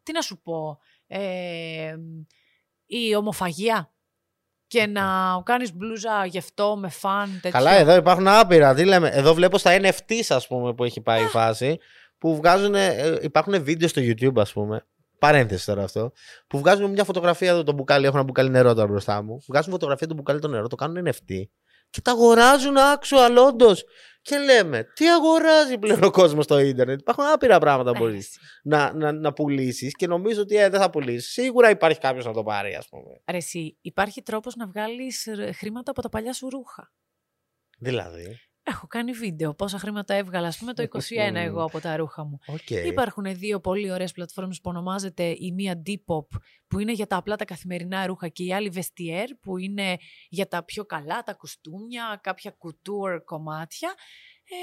Τι 0.02 0.12
να 0.12 0.20
σου 0.20 0.40
πω. 0.42 0.78
Ε, 1.06 1.94
η 2.86 3.14
ομοφαγία. 3.14 3.94
Και 4.72 4.86
να 4.86 5.02
κάνεις 5.44 5.74
μπλούζα 5.74 6.26
γευτό 6.26 6.76
με 6.76 6.88
φαν 6.88 7.28
τέτοιο. 7.42 7.50
Καλά, 7.50 7.70
εδώ 7.70 7.94
υπάρχουν 7.94 8.28
άπειρα. 8.28 8.74
Τι 8.74 8.84
λέμε. 8.84 9.08
Εδώ 9.08 9.34
βλέπω 9.34 9.58
στα 9.58 9.80
NFTs, 9.80 10.24
ας 10.28 10.46
πούμε, 10.46 10.74
που 10.74 10.84
έχει 10.84 11.00
πάει 11.00 11.22
η 11.22 11.26
φάση. 11.26 11.78
Που 12.18 12.36
βγάζουν. 12.36 12.74
ε, 12.74 13.18
υπάρχουν 13.22 13.64
βίντεο 13.64 13.88
στο 13.88 14.00
YouTube, 14.04 14.36
ας 14.36 14.52
πούμε. 14.52 14.86
Παρένθεση 15.18 15.66
τώρα 15.66 15.82
αυτό. 15.82 16.12
Που 16.46 16.58
βγάζουν 16.58 16.90
μια 16.90 17.04
φωτογραφία 17.04 17.50
εδώ 17.50 17.62
το 17.62 17.72
μπουκάλι. 17.72 18.06
Έχω 18.06 18.16
ένα 18.16 18.24
μπουκάλι 18.24 18.50
νερό 18.50 18.74
τώρα 18.74 18.86
μπροστά 18.86 19.22
μου. 19.22 19.42
Βγάζουν 19.48 19.72
φωτογραφία 19.72 20.06
το 20.06 20.14
μπουκάλι 20.14 20.40
το 20.40 20.48
νερό, 20.48 20.66
το 20.66 20.76
κάνουν 20.76 21.08
NFT. 21.08 21.42
Και 21.90 22.00
τα 22.00 22.10
αγοράζουν 22.10 22.74
actual, 22.76 23.46
όντως. 23.46 23.72
Και 24.22 24.38
λέμε, 24.38 24.84
τι 24.94 25.10
αγοράζει 25.10 25.78
πλέον 25.78 26.02
ο 26.02 26.10
κόσμος 26.10 26.44
στο 26.44 26.58
ίντερνετ; 26.58 27.00
Υπάρχουν 27.00 27.24
άπειρα 27.24 27.58
πράγματα 27.58 27.90
που 27.92 27.96
Ε, 27.96 28.00
μπορείς 28.00 28.26
εσύ. 28.26 28.38
να, 28.62 28.92
να, 28.92 29.12
να 29.12 29.32
πουλήσεις 29.32 29.92
και 29.94 30.06
νομίζω 30.06 30.40
ότι 30.40 30.56
ε, 30.56 30.68
δεν 30.68 30.80
θα 30.80 30.90
πουλήσεις. 30.90 31.32
Σίγουρα 31.32 31.70
υπάρχει 31.70 31.98
κάποιος 32.00 32.24
να 32.24 32.32
το 32.32 32.42
πάρει, 32.42 32.74
ας 32.74 32.88
πούμε. 32.88 33.20
Ρε 33.30 33.36
εσύ, 33.36 33.78
υπάρχει 33.80 34.22
τρόπος 34.22 34.54
να 34.56 34.66
βγάλεις 34.66 35.26
ε, 35.26 35.52
χρήματα 35.52 35.90
από 35.90 36.02
τα 36.02 36.08
παλιά 36.08 36.32
σου 36.32 36.48
ρούχα. 36.48 36.92
Δηλαδή; 37.78 38.38
Έχω 38.64 38.86
κάνει 38.86 39.12
βίντεο 39.12 39.54
πόσα 39.54 39.78
χρήματα 39.78 40.14
έβγαλα, 40.14 40.46
ας 40.46 40.58
πούμε 40.58 40.72
το 40.72 40.82
21 40.82 41.34
εγώ 41.34 41.64
από 41.64 41.80
τα 41.80 41.96
ρούχα 41.96 42.24
μου. 42.24 42.38
Οκ. 42.46 42.70
Υπάρχουν 42.70 43.24
δύο 43.36 43.60
πολύ 43.60 43.92
ωραίες 43.92 44.12
πλατφόρμες 44.12 44.60
που 44.60 44.70
ονομάζεται 44.70 45.24
η 45.38 45.52
μία 45.54 45.82
Depop 45.86 46.26
που 46.66 46.78
είναι 46.78 46.92
για 46.92 47.06
τα 47.06 47.16
απλά 47.16 47.36
τα 47.36 47.44
καθημερινά 47.44 48.06
ρούχα 48.06 48.28
και 48.28 48.44
η 48.44 48.52
άλλη 48.52 48.72
Vestiaire 48.74 49.30
που 49.40 49.58
είναι 49.58 49.96
για 50.28 50.48
τα 50.48 50.64
πιο 50.64 50.84
καλά, 50.84 51.22
τα 51.22 51.34
κουστούμια, 51.34 52.20
κάποια 52.22 52.56
couture 52.58 53.20
κομμάτια 53.24 53.94
ε, 54.44 54.54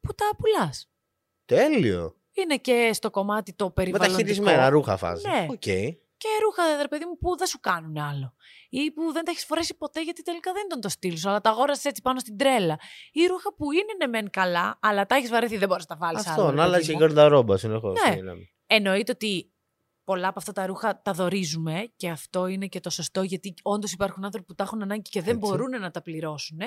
που 0.00 0.14
τα 0.14 0.24
πουλάς. 0.38 0.90
Τέλειο. 1.44 2.14
Είναι 2.32 2.56
και 2.56 2.90
στο 2.92 3.10
κομμάτι 3.10 3.52
το 3.52 3.70
περιβαλλοντικό. 3.70 4.16
Μεταχειρισμένα 4.16 4.68
ρούχα 4.68 4.96
φάση. 4.96 5.28
Ναι. 5.28 5.46
Οκ. 5.50 5.98
Και 6.22 6.28
ρούχα, 6.44 6.82
ρε 6.82 6.88
παιδί 6.88 7.04
μου, 7.04 7.18
που 7.18 7.36
δεν 7.36 7.46
σου 7.46 7.60
κάνουν 7.60 7.98
άλλο. 7.98 8.34
Ή 8.68 8.92
που 8.92 9.12
δεν 9.12 9.24
τα 9.24 9.30
έχεις 9.30 9.44
φορέσει 9.44 9.76
ποτέ 9.76 10.02
γιατί 10.02 10.22
τελικά 10.22 10.52
δεν 10.52 10.62
ήταν 10.66 10.80
το 10.80 10.88
στυλ 10.88 11.16
σου, 11.16 11.28
αλλά 11.28 11.40
τα 11.40 11.50
αγόρασες 11.50 11.84
έτσι 11.84 12.02
πάνω 12.02 12.18
στην 12.18 12.36
τρέλα. 12.36 12.78
Ή 13.12 13.26
ρούχα 13.26 13.54
που 13.54 13.72
είναι 13.72 13.92
ναι 13.98 14.06
μεν 14.06 14.30
καλά, 14.30 14.78
αλλά 14.82 15.06
τα 15.06 15.14
έχεις 15.14 15.30
βαρεθεί, 15.30 15.56
δεν 15.56 15.68
μπορείς 15.68 15.86
να 15.88 15.96
τα 15.96 16.06
βάλεις 16.06 16.26
άλλο. 16.26 16.30
Αυτό, 16.30 16.50
ρε 16.50 16.56
να 16.56 16.62
παιδί 16.62 16.68
αλλάζει 16.74 16.90
η 16.90 16.92
μου. 16.92 17.00
γκαρνταρόμπα 17.00 17.56
συνεχώς. 17.56 18.00
Ναι. 18.08 18.32
Εννοείται 18.66 19.12
ότι 19.12 19.52
πολλά 20.10 20.28
από 20.28 20.38
αυτά 20.38 20.52
τα 20.52 20.66
ρούχα 20.66 21.02
τα 21.02 21.12
δορίζουμε 21.12 21.92
και 21.96 22.08
αυτό 22.08 22.46
είναι 22.46 22.66
και 22.66 22.80
το 22.80 22.90
σωστό 22.90 23.22
γιατί 23.22 23.54
όντως 23.62 23.92
υπάρχουν 23.92 24.24
άνθρωποι 24.24 24.46
που 24.46 24.54
τα 24.54 24.64
έχουν 24.64 24.82
ανάγκη 24.82 25.10
και 25.10 25.22
δεν 25.22 25.36
Έτσι. 25.36 25.48
μπορούν 25.48 25.80
να 25.80 25.90
τα 25.90 26.02
πληρώσουν. 26.02 26.58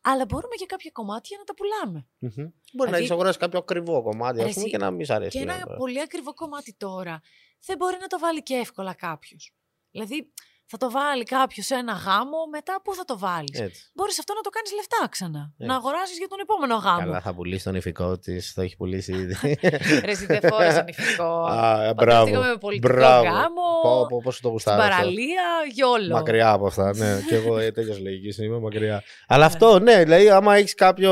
Αλλά 0.00 0.24
μπορούμε 0.24 0.54
και 0.54 0.66
κάποια 0.66 0.90
κομμάτια 0.90 1.38
να 1.38 1.44
τα 1.44 1.54
πουλάμε. 1.54 2.06
Μπορεί 2.18 2.34
Δηλαδή- 2.72 2.90
να 2.90 2.96
έχει 2.96 3.12
αγοράσει 3.12 3.38
κάποιο 3.38 3.58
ακριβό 3.58 4.02
κομμάτι 4.02 4.38
ας 4.40 4.46
Ρε, 4.46 4.52
πούμε, 4.52 4.60
εσύ, 4.62 4.70
και 4.70 4.78
να 4.78 4.90
μην 4.90 5.06
σ' 5.06 5.10
αρέσει. 5.10 5.38
Και 5.38 5.42
πλέον 5.44 5.56
ένα 5.56 5.66
τώρα. 5.66 5.78
πολύ 5.78 6.00
ακριβό 6.00 6.34
κομμάτι 6.34 6.74
τώρα 6.74 7.20
δεν 7.66 7.76
μπορεί 7.76 7.96
να 8.00 8.06
το 8.06 8.18
βάλει 8.18 8.42
και 8.42 8.54
εύκολα 8.54 8.94
κάποιος. 8.94 9.52
Δηλαδή, 9.90 10.32
θα 10.66 10.76
το 10.76 10.90
βάλει 10.90 11.22
κάποιος 11.24 11.66
σε 11.66 11.74
ένα 11.74 11.92
γάμο, 11.92 12.38
μετά 12.50 12.80
πού 12.84 12.94
θα 12.94 13.04
το 13.04 13.18
βάλεις; 13.18 13.60
Έτσι. 13.60 13.90
Μπορείς 13.94 14.18
αυτό 14.18 14.34
να 14.34 14.40
το 14.40 14.50
κάνεις 14.50 14.72
λεφτά 14.74 15.08
ξανά. 15.08 15.50
Έτσι. 15.58 15.66
Να 15.70 15.74
αγοράσεις 15.74 16.18
για 16.18 16.28
τον 16.28 16.38
επόμενο 16.40 16.74
γάμο. 16.76 16.98
Καλά, 16.98 17.20
θα 17.20 17.34
πουλήσεις 17.34 17.62
τον 17.62 17.74
ηφικό 17.74 18.18
της, 18.18 18.52
το 18.54 18.60
έχει 18.62 18.76
πουλήσει 18.76 19.12
ήδη. 19.12 19.36
Ρε, 20.04 20.10
εσύ 20.10 20.26
δεν 20.26 20.40
φόρεσαν 20.50 20.86
ηφικό. 20.88 21.24
Α, 21.44 21.84
ε, 21.84 21.92
Παντρευτήκαμε 21.94 22.30
μπράβο. 22.30 22.50
με 22.50 22.56
πολιτικό 22.56 22.92
Μπράβο. 22.94 23.24
γάμο. 23.24 23.62
Πω, 23.82 24.06
πω, 24.06 24.20
πόσο 24.24 24.24
το 24.24 24.32
Στην 24.32 24.50
γουστάρω. 24.50 24.82
αυτό. 24.82 24.96
παραλία, 24.96 25.42
γιόλο. 25.72 26.14
Μακριά 26.14 26.50
από 26.50 26.66
αυτά, 26.66 26.94
ναι. 26.96 27.18
και 27.28 27.34
εγώ 27.34 27.58
ε, 27.58 27.70
τέτοιος 27.70 28.00
λογικής 28.00 28.38
είμαι 28.38 28.58
μακριά. 28.58 29.02
Αλλά 29.28 29.44
αυτό, 29.44 29.78
ναι, 29.78 30.02
δηλαδή, 30.04 30.28
άμα 30.30 30.56
έχεις 30.56 30.74
κάποιο. 30.74 31.10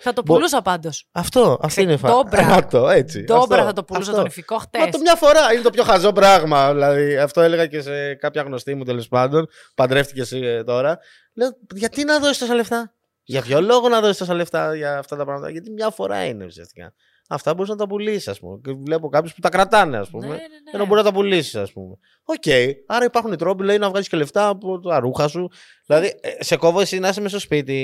Θα 0.00 0.12
το 0.12 0.22
Μπο- 0.24 0.34
πουλούσα 0.34 0.62
πάντως. 0.62 1.06
Αυτό, 1.12 1.58
αυτή 1.62 1.82
είναι 1.82 1.92
η 1.92 1.96
φάση. 1.96 2.14
Ντόμπρα. 2.14 2.46
Αυτό, 2.60 2.88
έτσι. 2.88 3.22
Ντόμπρα 3.24 3.56
αυτό, 3.56 3.66
θα 3.66 3.72
το 3.72 3.84
πουλούσα 3.84 4.10
αυτό. 4.10 4.22
τον 4.22 4.30
ηφικό 4.30 4.58
χτες. 4.58 4.80
Μα 4.80 4.88
το 4.88 4.98
μια 4.98 5.14
φορά 5.14 5.52
είναι 5.52 5.62
το 5.62 5.70
πιο 5.70 5.82
χαζό 5.82 6.12
πράγμα. 6.12 6.72
Δηλαδή, 6.72 7.16
αυτό 7.16 7.40
έλεγα 7.40 7.66
και 7.66 7.80
σε 7.80 8.14
κάποια 8.14 8.42
γνωστή 8.42 8.74
μου 8.74 8.84
τέλος 8.86 9.08
πάντων. 9.08 9.48
Παντρεύτηκε 9.74 10.20
εσύ 10.20 10.38
ε, 10.38 10.64
τώρα. 10.64 10.98
Λέω, 11.34 11.48
γιατί 11.74 12.04
να 12.04 12.18
δώσεις 12.18 12.38
τόσα 12.38 12.54
λεφτά; 12.54 12.92
Για 13.22 13.42
ποιο 13.42 13.60
λόγο 13.60 13.88
να 13.88 14.00
δώσεις 14.00 14.16
τόσα 14.16 14.34
λεφτά 14.34 14.74
για 14.74 14.98
αυτά 14.98 15.16
τα 15.16 15.24
πράγματα; 15.24 15.50
Γιατί 15.50 15.70
μια 15.70 15.90
φορά 15.90 16.24
είναι 16.24 16.44
ουσιαστικά. 16.44 16.92
Αυτά 17.28 17.54
μπορείς 17.54 17.70
να 17.70 17.76
τα 17.76 17.86
πουλήσεις, 17.86 18.28
ας 18.28 18.38
πούμε. 18.38 18.60
Και 18.64 18.72
βλέπω 18.72 19.08
κάποιους 19.08 19.34
που 19.34 19.40
τα 19.40 19.48
κρατάνε, 19.48 19.96
ας 19.96 20.10
πούμε. 20.10 20.26
Ναι, 20.26 20.32
ναι, 20.32 20.38
ναι. 20.38 20.70
Ενώ 20.72 20.86
μπορεί 20.86 21.00
να 21.00 21.06
τα 21.06 21.12
πουλήσεις, 21.12 21.54
ας 21.54 21.72
πούμε. 21.72 21.96
Οκ. 22.24 22.44
Άρα 22.86 23.04
υπάρχουν 23.04 23.32
οι 23.32 23.36
τρόποι 23.36 23.64
λέει, 23.64 23.78
να 23.78 23.88
βγάλει 23.88 24.04
και 24.06 24.16
λεφτά 24.16 24.48
από 24.48 24.80
τα 24.80 24.98
ρούχα 24.98 25.28
σου. 25.28 25.50
Δηλαδή, 25.86 26.18
ε, 26.20 26.44
σε 26.44 26.56
κόβω 26.56 26.80
εσύ 26.80 26.98
να 26.98 27.08
είσαι 27.08 27.20
μέσα 27.20 27.38
στο 27.38 27.44
σπίτι. 27.46 27.74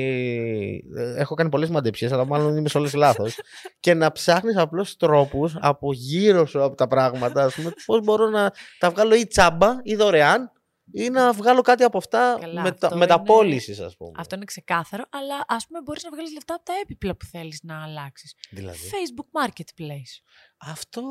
ε, 0.96 1.20
Έχω 1.20 1.34
κάνει 1.34 1.50
πολλές 1.50 1.68
μαντεψίες, 1.68 2.12
αλλά 2.12 2.24
μάλλον 2.24 2.56
είμαι 2.56 2.68
σε 2.68 2.78
όλες 2.78 2.94
λάθος. 2.94 3.38
και 3.80 3.94
να 3.94 4.12
ψάχνεις 4.12 4.56
απλώς 4.56 4.96
τρόπους 4.96 5.56
από 5.60 5.92
γύρω 5.92 6.46
σου 6.46 6.62
από 6.62 6.76
τα 6.76 6.86
πράγματα. 6.86 7.44
Ας 7.44 7.50
πούμε, 7.54 7.72
πώς 7.86 8.00
μπορώ 8.00 8.28
να 8.28 8.52
τα 8.78 8.90
βγάλω 8.90 9.14
ή 9.14 9.26
τσάμπα 9.26 9.76
ή 9.82 9.94
δωρεάν 9.94 10.52
ή 10.92 11.08
να 11.10 11.32
βγάλω 11.32 11.60
κάτι 11.60 11.82
από 11.82 11.98
αυτά 11.98 12.36
Καλά, 12.40 12.62
μετα, 12.62 12.86
αυτό 12.86 12.98
μεταπώληση, 12.98 13.82
ας 13.82 13.96
πούμε. 13.96 14.12
Αυτό 14.16 14.34
είναι 14.34 14.44
ξεκάθαρο, 14.44 15.04
αλλά 15.10 15.44
ας 15.46 15.66
πούμε 15.66 15.80
μπορείς 15.82 16.02
να 16.02 16.10
βγάλεις 16.10 16.32
λεφτά 16.32 16.54
από 16.54 16.64
τα 16.64 16.72
έπιπλα 16.82 17.16
που 17.16 17.24
θέλεις 17.24 17.60
να 17.62 17.82
αλλάξεις. 17.82 18.34
Δηλαδή; 18.50 18.78
Facebook 18.92 19.46
Marketplace. 19.46 20.22
Αυτό. 20.56 21.02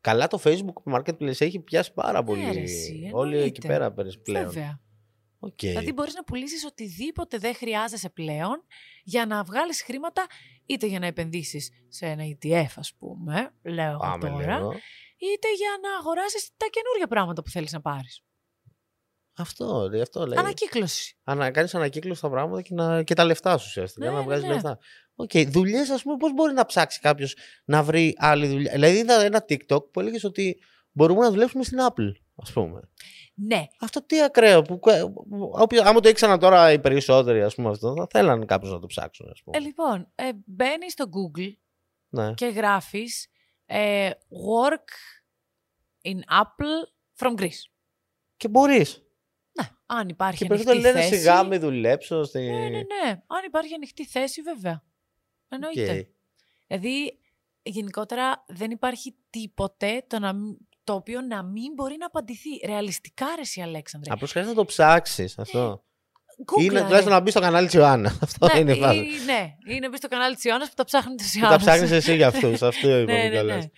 Καλά 0.00 0.26
το 0.26 0.40
Facebook 0.44 0.94
Marketplace 0.94 1.40
έχει 1.40 1.58
πιάσει 1.60 1.92
πάρα 1.92 2.22
πολύ. 2.22 2.42
Ναι, 2.44 2.52
ρε, 2.52 2.60
εσύ, 2.60 3.10
Όλοι 3.12 3.30
εκεί 3.36 3.44
εννοείται. 3.44 3.66
πέρα 3.66 3.92
παίρνεις 3.92 4.20
πλέον. 4.20 4.44
Βέβαια. 4.44 4.80
Οκ. 5.38 5.58
Δηλαδή 5.58 5.92
μπορείς 5.92 6.14
να 6.14 6.24
πουλήσεις 6.24 6.64
οτιδήποτε 6.64 7.38
δεν 7.38 7.54
χρειάζεσαι 7.54 8.08
πλέον 8.10 8.64
για 9.04 9.26
να 9.26 9.42
βγάλεις 9.42 9.82
χρήματα 9.82 10.26
είτε 10.66 10.86
για 10.86 10.98
να 10.98 11.06
επενδύσεις 11.06 11.70
σε 11.88 12.06
ένα 12.06 12.24
ETF, 12.24 12.72
ας 12.76 12.94
πούμε, 12.98 13.54
λέω 13.62 13.90
εγώ 13.90 13.98
Πάμε 13.98 14.28
τώρα, 14.28 14.56
λίγο. 14.56 14.70
είτε 15.16 15.48
για 15.56 15.70
να 15.82 15.96
αγοράσεις 15.98 16.50
τα 16.56 16.66
καινούργια 16.70 17.06
πράγματα 17.06 17.42
που 17.42 17.50
θέλεις 17.50 17.72
να 17.72 17.80
πάρεις. 17.80 18.22
Αυτό, 19.36 19.88
ρε, 19.90 20.00
αυτό 20.00 20.26
λέει. 20.26 20.38
Ανακύκλωση. 20.38 21.16
Να 21.24 21.50
κάνεις 21.50 21.74
ανακύκλωση 21.74 22.18
στα 22.18 22.30
πράγματα 22.30 22.62
και, 22.62 22.74
να... 22.74 23.02
και 23.02 23.14
τα 23.14 23.24
λεφτά 23.24 23.58
σου 23.58 23.64
ουσιαστικά. 23.68 24.06
Ναι, 24.06 24.12
να 24.12 24.18
ναι, 24.18 24.24
βγάζεις 24.24 24.44
ναι. 24.46 24.52
λεφτά. 24.52 24.78
Οκ. 25.14 25.30
Δουλειές, 25.46 25.90
ας 25.90 26.02
πούμε, 26.02 26.16
πώς 26.16 26.32
μπορεί 26.32 26.52
να 26.52 26.66
ψάξει 26.66 27.00
κάποιος 27.00 27.36
να 27.64 27.82
βρει 27.82 28.14
άλλη 28.18 28.46
δουλειά; 28.46 28.72
Δηλαδή, 28.72 28.96
είδα 28.98 29.22
ένα 29.22 29.44
TikTok 29.48 29.90
που 29.90 30.00
έλεγες 30.00 30.24
ότι 30.24 30.58
μπορούμε 30.92 31.20
να 31.20 31.30
δουλέψουμε 31.30 31.64
στην 31.64 31.78
Apple, 31.88 32.12
ας 32.36 32.52
πούμε. 32.52 32.80
Ναι, 33.34 33.66
Αυτό 33.80 34.04
τι 34.06 34.22
ακραίο. 34.22 34.62
Που... 34.62 34.80
όποιο- 35.52 35.82
Άμα 35.82 36.00
το 36.00 36.08
ήξεραν 36.08 36.38
τώρα 36.38 36.72
οι 36.72 36.78
περισσότεροι, 36.80 37.42
ας 37.42 37.54
πούμε, 37.54 37.68
αυτό, 37.70 37.94
θα 37.96 38.06
θέλαν 38.10 38.46
κάποιος 38.46 38.72
να 38.72 38.78
το 38.78 38.86
ψάξουν, 38.86 39.28
ας 39.30 39.42
πούμε. 39.42 39.56
ε, 39.56 39.60
λοιπόν, 39.60 40.12
ε, 40.14 40.28
μπαίνεις 40.46 40.92
στο 40.92 41.04
Google 41.04 41.52
ναι. 42.08 42.34
και 42.34 42.46
γράφεις 42.46 43.26
ε, 43.66 44.10
work 44.30 44.88
in 46.02 46.18
Apple 46.42 46.88
from 47.16 47.40
Greece. 47.40 47.70
Και 48.36 48.48
μπορείς. 48.48 49.02
Ναι, 49.60 49.68
αν 49.86 50.08
υπάρχει 50.08 50.38
Και 50.38 50.44
ανοιχτή 50.52 50.64
περισσότεροι 50.64 50.80
λένε 50.94 51.08
θέση. 51.08 51.20
σιγά 51.20 51.44
μη 51.44 51.58
δουλέψω. 51.58 52.24
Στη... 52.24 52.38
Ναι, 52.40 52.58
ναι, 52.58 52.68
ναι. 52.68 53.10
Αν 53.10 53.44
υπάρχει 53.46 53.74
ανοιχτή 53.74 54.06
θέση, 54.06 54.42
βέβαια. 54.42 54.82
Εννοείται. 55.48 55.98
Οκ. 55.98 56.06
Δηλαδή, 56.66 57.18
γενικότερα 57.62 58.44
δεν 58.46 58.70
υπάρχει 58.70 59.14
τίποτε 59.30 60.04
το, 60.06 60.18
να, 60.18 60.32
μην- 60.32 60.56
το 60.84 60.94
οποίο 60.94 61.20
να 61.20 61.42
μην 61.42 61.72
μπορεί 61.74 61.96
να 61.98 62.06
απαντηθεί. 62.06 62.48
Ρεαλιστικά, 62.66 63.26
ρε 63.34 63.40
εσύ, 63.40 63.60
Αλέξανδρε. 63.60 64.12
Απλώς 64.12 64.30
χρειάζεται 64.30 64.54
να 64.54 64.60
το 64.60 64.66
ψάξεις 64.66 65.38
αυτό. 65.38 65.84
Google, 66.46 66.62
Είναι 66.62 66.80
τουλάχιστον 66.82 67.12
να 67.12 67.20
μπεις 67.20 67.32
στο 67.32 67.40
κανάλι 67.40 67.66
της 67.66 67.74
Ιωάννας. 67.74 68.18
Αυτό 68.22 68.46
ναι, 68.52 68.58
είναι 68.58 68.72
η 68.72 68.80
φάση. 68.80 68.98
ή- 68.98 69.24
ναι, 69.26 69.56
είναι 69.74 69.88
μπεις 69.88 69.98
στο 69.98 70.08
κανάλι 70.08 70.34
της 70.34 70.44
Ιωάννας 70.44 70.68
που 70.68 70.74
τα 70.74 70.84
ψάχνετε 70.84 71.22
σε 71.22 71.38
Που 71.40 71.46
τα 71.46 71.56
ψάχνεις 71.56 71.90
εσύ 71.90 72.14
για 72.16 72.26
αυτούς. 72.26 72.62
Αυτό 72.62 72.98
είπα 72.98 73.12
ναι, 73.42 73.58
που 73.58 73.70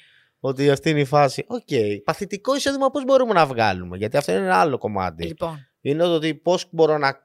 ναι, 0.49 0.55
το 0.55 0.63
λες. 0.63 0.65
ναι. 0.65 0.65
Ότι 0.65 0.71
αυτή 0.71 0.91
είναι 0.91 1.01
η 1.01 1.05
φάση. 1.05 1.45
Οκ. 1.49 2.05
Παθητικό 2.05 2.57
εισόδημα 2.57 2.91
πώς 2.91 3.05
μπορούμε 3.05 3.33
να 3.33 3.47
βγάλουμε. 3.47 3.97
Γιατί 3.97 4.17
αυτό 4.17 4.33
είναι 4.33 4.41
ένα 4.41 4.61
άλλο 4.61 4.79
κομμάτι. 4.79 5.27
Λοιπόν, 5.27 5.59
Είναι 5.81 6.03
το 6.03 6.15
ότι 6.15 6.35
πώς 6.35 6.67
μπορώ 6.71 6.99
να 6.99 7.25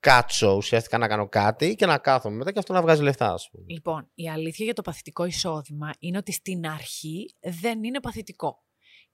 κάτσω 0.00 0.54
ουσιαστικά 0.56 0.98
να 0.98 1.08
κάνω 1.08 1.28
κάτι 1.28 1.74
και 1.74 1.86
να 1.86 1.98
κάθομαι 1.98 2.36
μετά 2.36 2.52
και 2.52 2.58
αυτό 2.58 2.72
να 2.72 2.82
βγάζει 2.82 3.02
λεφτά, 3.02 3.32
ας 3.32 3.48
πούμε. 3.50 3.64
λοιπόν, 3.68 4.10
η 4.14 4.30
αλήθεια 4.30 4.64
για 4.64 4.74
το 4.74 4.82
παθητικό 4.82 5.24
εισόδημα 5.24 5.90
είναι 5.98 6.18
ότι 6.18 6.32
στην 6.32 6.66
αρχή 6.66 7.34
δεν 7.40 7.84
είναι 7.84 8.00
παθητικό. 8.00 8.62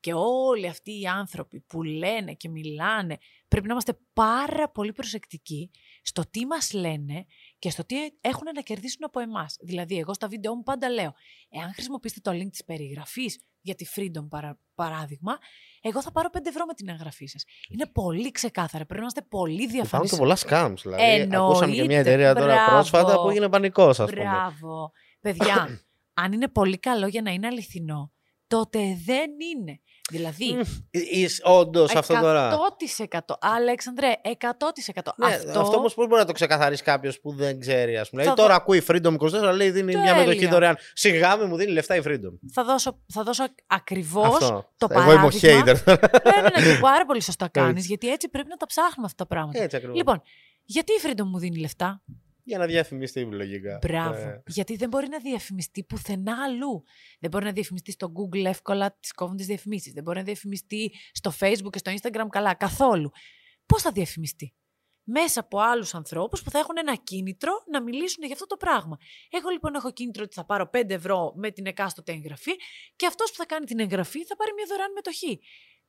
Και 0.00 0.12
όλοι 0.14 0.68
αυτοί 0.68 1.00
οι 1.00 1.06
άνθρωποι 1.06 1.61
που 1.61 1.82
λένε 1.82 2.32
και 2.32 2.49
μιλάνε, 2.49 3.18
πρέπει 3.49 3.66
να 3.66 3.73
είμαστε 3.73 3.99
πάρα 4.12 4.70
πολύ 4.70 4.92
προσεκτικοί 4.92 5.70
στο 6.02 6.23
τι 6.30 6.46
μας 6.46 6.73
λένε 6.73 7.26
και 7.64 7.71
στο 7.71 7.85
τι 7.85 7.97
έχουν 8.21 8.42
να 8.54 8.61
κερδίσουν 8.61 9.04
από 9.04 9.21
εμάς. 9.21 9.56
Δηλαδή, 9.61 9.99
εγώ 9.99 10.14
στα 10.14 10.28
βίντεο 10.28 10.54
μου 10.54 10.62
πάντα 10.62 10.88
λέω, 10.88 11.14
εάν 11.50 11.73
χρησιμοποιήσετε 11.73 12.30
το 12.30 12.37
link 12.37 12.49
της 12.50 12.64
περιγραφής 12.64 13.40
για 13.61 13.75
τη 13.75 13.87
Freedom 13.97 14.28
παρα, 14.28 14.59
παράδειγμα, 14.75 15.38
εγώ 15.80 16.02
θα 16.02 16.12
πάρω 16.12 16.28
5 16.33 16.49
ευρώ 16.49 16.64
με 16.66 16.75
την 16.75 16.88
εγγραφή 16.88 17.26
σας. 17.26 17.44
Είναι 17.68 17.87
πολύ 17.87 18.30
ξεκάθαρα. 18.30 18.85
Πρέπει 18.85 18.92
να 18.92 19.00
είμαστε 19.00 19.23
πολύ 19.23 19.66
διαφανεί. 19.66 20.06
Υπάρχουν 20.06 20.09
και 20.09 20.16
πολλά 20.16 20.37
scams. 20.37 20.80
Δηλαδή, 20.83 21.02
Εννοείται. 21.02 21.37
ακούσαμε 21.37 21.75
και 21.75 21.85
μια 21.85 21.99
εταιρεία 21.99 22.35
τώρα 22.35 22.54
Μπράβο. 22.54 22.71
πρόσφατα 22.71 23.23
που 23.23 23.28
έγινε 23.28 23.49
πανικός, 23.49 24.00
ας 24.00 24.11
πούμε. 24.11 24.23
Μπράβο. 24.23 24.92
Παιδιά, 25.21 25.85
αν 26.23 26.33
είναι 26.33 26.49
πολύ 26.49 26.78
καλό 26.78 27.06
για 27.06 27.23
να 27.23 27.30
είναι 27.30 27.47
αληθινό, 27.47 28.12
τότε 28.47 28.78
δεν 29.04 29.30
είναι. 29.54 29.80
Δηλαδή, 30.11 30.56
Όντως 31.42 31.94
αυτό 31.94 32.14
τώρα. 32.20 32.56
100%. 33.11 33.18
Αλέξανδρε, 33.40 34.12
100%. 34.23 35.12
Ναι, 35.16 35.26
αυτό, 35.26 35.61
αυτό 35.61 35.76
όμως 35.76 35.94
πώς 35.94 36.06
μπορεί 36.06 36.20
να 36.20 36.26
το 36.26 36.32
ξεκαθαρίσει 36.32 36.82
κάποιος 36.82 37.20
που 37.20 37.32
δεν 37.34 37.61
ξέρει, 37.61 37.96
ας 37.96 38.11
πούμε. 38.11 38.23
Θα 38.23 38.32
Δηλαδή, 38.34 38.49
τώρα 38.49 38.54
ακούει 38.62 38.82
Freedom 38.88 39.16
24, 39.50 39.54
λέει 39.54 39.70
δίνει 39.70 39.92
μια 39.96 40.00
Τέλεια. 40.02 40.14
μετοχή 40.26 40.46
δωρεάν. 40.46 40.76
Σιγά 40.92 41.37
με 41.37 41.46
μου 41.46 41.56
δίνει 41.56 41.73
λεφτά 41.73 41.96
η 41.96 42.00
Freedom. 42.04 42.38
θα 42.52 42.64
δώσω, 42.64 43.00
θα 43.12 43.23
δώσω 43.23 43.44
ακριβώς 43.66 44.26
Αυτό. 44.34 44.70
το 44.76 44.87
Εγώ 44.90 45.02
είμαι 45.02 45.12
ο 45.12 45.16
παράδειγμα. 45.16 45.62
hater. 45.87 45.99
ναι, 46.25 46.62
ναι, 46.64 46.73
ναι, 46.73 46.78
πάρα 46.80 47.04
πολύ 47.06 47.23
σωστά 47.23 47.49
κάνει, 47.49 47.70
Έτσι. 47.70 47.87
γιατί 47.87 48.08
έτσι 48.11 48.28
πρέπει 48.28 48.49
να 48.49 48.56
τα 48.56 48.66
ψάχνουμε 48.66 49.06
αυτά 49.06 49.26
τα 49.26 49.26
πράγματα. 49.34 49.62
Έτσι 49.62 49.76
ακριβώς. 49.76 49.96
Λοιπόν, 49.96 50.23
γιατί 50.64 50.92
η 50.92 50.96
Freedom 51.06 51.25
μου 51.25 51.38
δίνει 51.38 51.58
λεφτά; 51.58 52.02
Για 52.46 52.58
να 52.58 52.66
διαφημιστεί 52.66 53.24
λογικά. 53.24 53.78
Μπράβο. 53.82 54.18
Ε, 54.18 54.42
Γιατί 54.46 54.76
δεν 54.76 54.88
μπορεί 54.88 55.08
να 55.08 55.18
διαφημιστεί 55.18 55.84
πουθενά 55.84 56.42
αλλού. 56.44 56.84
Δεν 57.20 57.30
μπορεί 57.30 57.44
να 57.44 57.52
διαφημιστεί 57.52 57.92
στο 57.92 58.12
Google 58.12 58.44
εύκολα, 58.44 58.96
τις 59.00 59.12
κόβουν 59.12 59.36
τις 59.36 59.46
διαφημίσεις. 59.46 59.92
Δεν 59.92 60.02
μπορεί 60.02 60.18
να 60.18 60.24
διαφημιστεί 60.24 60.92
στο 61.12 61.32
Facebook 61.40 61.70
και 61.70 61.78
στο 61.78 61.92
Instagram 61.92 62.26
καλά. 62.28 62.54
Καθόλου. 62.54 63.10
Πώς 63.66 63.82
θα 63.82 63.90
διαφημιστεί; 63.92 64.54
Μέσα 65.04 65.40
από 65.40 65.58
άλλους 65.58 65.94
ανθρώπους 65.94 66.42
που 66.42 66.50
θα 66.50 66.58
έχουν 66.58 66.76
ένα 66.78 66.94
κίνητρο 66.94 67.52
να 67.70 67.82
μιλήσουν 67.82 68.24
για 68.24 68.32
αυτό 68.32 68.46
το 68.46 68.56
πράγμα. 68.56 68.96
Εγώ 69.30 69.48
λοιπόν 69.48 69.74
έχω 69.74 69.92
κίνητρο 69.92 70.22
ότι 70.22 70.34
θα 70.34 70.44
πάρω 70.44 70.70
5 70.72 70.90
ευρώ 70.90 71.32
με 71.36 71.50
την 71.50 71.66
εκάστοτε 71.66 72.12
εγγραφή 72.12 72.52
και 72.96 73.06
αυτός 73.06 73.30
που 73.30 73.36
θα 73.36 73.46
κάνει 73.46 73.66
την 73.66 73.78
εγγραφή 73.80 74.24
θα 74.24 74.36
πάρει 74.36 74.52
μια 74.56 74.64
δωρεάν 74.68 74.92
μετοχή. 74.92 75.40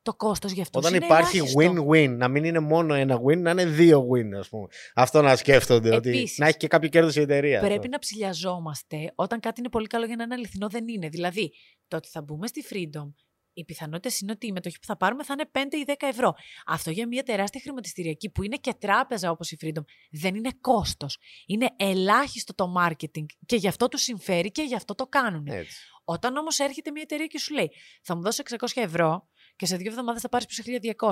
Το 0.05 0.13
κόστος 0.13 0.51
για 0.51 0.61
αυτό 0.61 0.79
Όταν 0.79 0.93
είναι 0.93 1.05
υπάρχει 1.05 1.37
ελάχιστο. 1.37 1.85
win-win, 1.87 2.09
να 2.17 2.27
μην 2.27 2.43
είναι 2.43 2.59
μόνο 2.59 2.93
ένα 2.93 3.21
win, 3.27 3.37
να 3.37 3.51
είναι 3.51 3.65
δύο 3.65 4.07
win, 4.13 4.37
ας 4.39 4.49
πούμε. 4.49 4.67
Αυτό 4.95 5.21
να 5.21 5.35
σκέφτονται. 5.35 5.95
Ότι 5.95 6.09
Επίσης, 6.09 6.37
να 6.37 6.47
έχει 6.47 6.57
και 6.57 6.67
κάποιο 6.67 6.89
κέρδος 6.89 7.15
η 7.15 7.21
εταιρεία. 7.21 7.59
Πρέπει 7.59 7.87
να 7.87 7.99
ψηλιαζόμαστε 7.99 9.11
όταν 9.15 9.39
κάτι 9.39 9.59
είναι 9.59 9.69
πολύ 9.69 9.87
καλό 9.87 10.05
για 10.05 10.15
να 10.15 10.23
είναι 10.23 10.33
αληθινό 10.33 10.69
δεν 10.69 10.87
είναι. 10.87 11.09
Δηλαδή, 11.09 11.51
το 11.87 11.97
ότι 11.97 12.09
θα 12.09 12.21
μπούμε 12.21 12.47
στη 12.47 12.63
Freedom, 12.69 13.13
οι 13.53 13.65
πιθανότητες 13.65 14.19
είναι 14.19 14.31
ότι 14.31 14.47
η 14.47 14.51
μετοχή 14.51 14.79
που 14.79 14.85
θα 14.85 14.97
πάρουμε 14.97 15.23
θα 15.23 15.33
είναι 15.33 15.49
5 15.51 15.77
ή 15.77 15.83
10 15.87 15.93
ευρώ. 15.99 16.33
Αυτό 16.65 16.91
για 16.91 17.07
μια 17.07 17.23
τεράστια 17.23 17.61
χρηματιστηριακή 17.61 18.29
που 18.29 18.43
είναι 18.43 18.55
και 18.55 18.73
τράπεζα 18.79 19.31
όπως 19.31 19.51
η 19.51 19.57
Freedom 19.61 19.83
δεν 20.11 20.35
είναι 20.35 20.51
κόστος. 20.61 21.17
Είναι 21.45 21.67
ελάχιστο 21.77 22.53
το 22.55 22.73
marketing 22.77 23.25
και 23.45 23.55
γι' 23.55 23.67
αυτό 23.67 23.87
τους 23.87 24.01
συμφέρει 24.01 24.51
και 24.51 24.61
γι' 24.61 24.75
αυτό 24.75 24.95
το 24.95 25.07
κάνουν. 25.07 25.47
Έτσι. 25.47 25.77
Όταν 26.03 26.37
όμως 26.37 26.59
έρχεται 26.59 26.91
μια 26.91 27.01
εταιρεία 27.01 27.25
και 27.25 27.39
σου 27.39 27.53
λέει 27.53 27.71
θα 28.01 28.15
μου 28.15 28.21
δώσεις 28.21 28.43
600 28.57 28.81
ευρώ 28.81 29.29
και 29.55 29.65
σε 29.65 29.77
δύο 29.77 29.89
εβδομάδες 29.89 30.21
θα 30.21 30.29
πάρεις 30.29 30.47
πίσω 30.47 30.63
1200. 30.97 31.09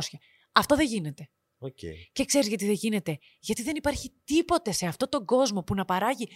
Αυτό 0.52 0.76
δεν 0.76 0.86
γίνεται. 0.86 1.30
Οκ. 1.58 1.80
Και 2.12 2.26
ξέρεις 2.26 2.48
γιατί 2.48 2.66
δεν 2.66 2.74
γίνεται; 2.74 3.18
Γιατί 3.40 3.64
δεν 3.64 3.76
υπάρχει 3.76 4.14
τίποτε 4.24 4.72
σε 4.72 4.86
αυτόν 4.86 5.10
τον 5.10 5.26
κόσμο 5.26 5.64
που 5.64 5.76
να 5.76 5.86
παράγει 5.86 6.28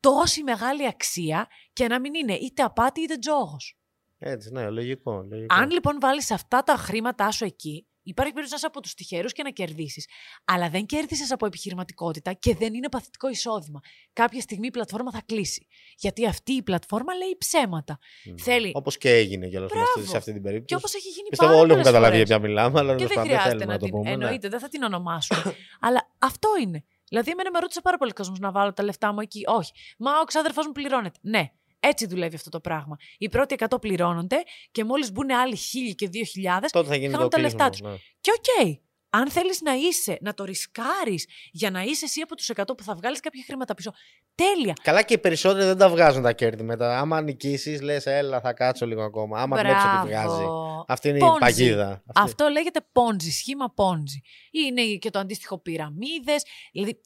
τόση 0.00 0.42
μεγάλη 0.42 0.86
αξία 0.86 1.46
και 1.72 1.88
να 1.88 2.00
μην 2.00 2.14
είναι 2.14 2.34
είτε 2.34 2.62
απάτη 2.62 3.00
είτε 3.00 3.18
τζόγος. 3.18 3.76
Έτσι, 4.18 4.50
ναι, 4.50 4.70
λογικό. 4.70 5.26
λογικό. 5.30 5.54
Αν 5.54 5.70
λοιπόν 5.70 6.00
βάλεις 6.00 6.30
αυτά 6.30 6.62
τα 6.62 6.76
χρήματά 6.76 7.30
σου 7.30 7.44
εκεί, 7.44 7.86
υπάρχει 8.02 8.32
περίπτωση 8.32 8.50
να 8.50 8.56
είσαι 8.56 8.66
από 8.66 8.80
τους 8.80 8.94
τυχερούς 8.94 9.32
και 9.32 9.42
να 9.42 9.50
κερδίσεις. 9.50 10.06
Αλλά 10.44 10.68
δεν 10.70 10.86
κέρδισες 10.86 11.30
από 11.30 11.46
επιχειρηματικότητα 11.46 12.32
και 12.32 12.54
δεν 12.54 12.74
είναι 12.74 12.88
παθητικό 12.88 13.28
εισόδημα. 13.28 13.80
Κάποια 14.12 14.40
στιγμή 14.40 14.66
η 14.66 14.70
πλατφόρμα 14.70 15.10
θα 15.12 15.22
κλείσει. 15.26 15.66
Γιατί 15.96 16.26
αυτή 16.26 16.52
η 16.52 16.62
πλατφόρμα 16.62 17.14
λέει 17.14 17.36
ψέματα. 17.38 17.98
Mm. 17.98 18.34
Θέλει. 18.40 18.70
Όπως 18.74 18.98
και 18.98 19.10
έγινε 19.10 19.48
κιόλα 19.48 19.66
Μπράβο. 19.66 20.08
σε 20.10 20.16
αυτή 20.16 20.32
την 20.32 20.42
Και 20.42 20.48
περίπτωση. 20.48 20.74
όπως 20.74 20.94
έχει 20.94 21.08
γίνει 21.08 21.28
Πιστεύω 21.28 21.50
πάρα 21.50 21.62
όλοι 21.62 21.72
έχουν 21.72 21.82
πολλές 21.82 22.00
καταλάβει 22.00 22.16
για 22.16 22.26
φορές. 22.26 22.40
ποια 22.40 22.48
μιλάμε, 22.48 22.78
αλλά 22.78 22.94
Και 22.96 22.96
τέλος 23.06 23.12
δεν 23.14 23.16
πάντων, 23.16 23.30
χρειάζεται 23.30 23.56
θέλουμε 23.58 23.72
να 23.72 23.78
το 23.78 23.84
την. 23.84 23.94
πούμε. 23.94 24.08
ναι. 24.08 24.14
Εννοείται, 24.24 24.48
δεν 24.48 24.60
θα 24.60 24.68
την 24.68 24.82
ονομάσουμε. 24.82 25.42
Αλλά 25.86 26.10
αυτό 26.18 26.48
είναι. 26.62 26.84
Δηλαδή, 27.08 27.30
εμένα 27.30 27.50
με 27.50 27.58
ρώτησε 27.58 27.80
πάρα 27.80 27.96
πολύ 27.96 28.12
κόσμος 28.12 28.38
να 28.38 28.50
βάλω 28.52 28.72
τα 28.72 28.82
λεφτά 28.82 29.12
μου 29.12 29.20
εκεί. 29.20 29.42
Όχι. 29.46 29.72
Μα 29.98 30.10
ο 30.20 30.24
ξάδερφός 30.24 30.66
μου 30.66 30.72
πληρώνεται. 30.72 31.18
Ναι. 31.22 31.52
Έτσι 31.84 32.06
δουλεύει 32.06 32.34
αυτό 32.36 32.50
το 32.50 32.60
πράγμα. 32.60 32.96
Οι 33.18 33.28
πρώτοι 33.28 33.54
100 33.68 33.80
πληρώνονται 33.80 34.36
και 34.70 34.84
μόλις 34.84 35.12
μπουν 35.12 35.30
άλλοι 35.30 35.56
1000 35.90 35.94
και 35.94 36.08
2000. 36.12 36.68
Τότε 36.72 36.88
θα 36.88 36.94
γίνει 36.96 37.12
Κάνουν 37.12 37.28
το 37.28 37.36
τα 37.36 37.42
λεφτά 37.42 37.66
κλείσιμο. 37.68 37.88
ναι. 37.90 37.96
Και 38.20 38.30
οκ. 38.38 38.80
Αν 39.14 39.30
θέλεις 39.30 39.60
να 39.60 39.72
είσαι, 39.74 40.18
να 40.20 40.34
το 40.34 40.44
ρισκάρεις 40.44 41.26
για 41.52 41.70
να 41.70 41.82
είσαι 41.82 42.04
εσύ 42.04 42.20
από 42.20 42.36
τους 42.36 42.50
100 42.54 42.62
που 42.76 42.82
θα 42.82 42.94
βγάλεις 42.94 43.20
κάποια 43.20 43.42
χρήματα 43.46 43.74
πίσω. 43.74 43.92
Τέλεια. 44.34 44.72
Καλά 44.82 45.02
και 45.02 45.14
οι 45.14 45.18
περισσότεροι 45.18 45.64
δεν 45.64 45.76
τα 45.76 45.88
βγάζουν 45.88 46.22
τα 46.22 46.32
κέρδη 46.32 46.62
μετά. 46.62 46.98
Άμα 46.98 47.20
νικήσεις, 47.20 47.80
λες, 47.80 48.06
έλα, 48.06 48.40
θα 48.40 48.52
κάτσω 48.52 48.86
λίγο 48.86 49.02
ακόμα. 49.02 49.40
Άμα 49.40 49.56
βλέπει 49.56 49.74
ότι 49.98 50.06
βγάζει. 50.08 50.44
Αυτή 50.86 51.08
είναι 51.08 51.18
η 51.18 51.20
Ponzi. 51.24 51.38
παγίδα. 51.40 51.90
Αυτή- 52.06 52.20
Αυτό 52.32 52.48
λέγεται 52.48 52.80
πόντζι, 52.92 53.30
σχήμα 53.30 53.70
πόντζι. 53.70 54.20
Είναι 54.50 54.82
και 54.82 55.10
το 55.10 55.18
αντίστοιχο 55.18 55.58
πυραμίδες. 55.58 56.42
Δηλαδή, 56.72 57.00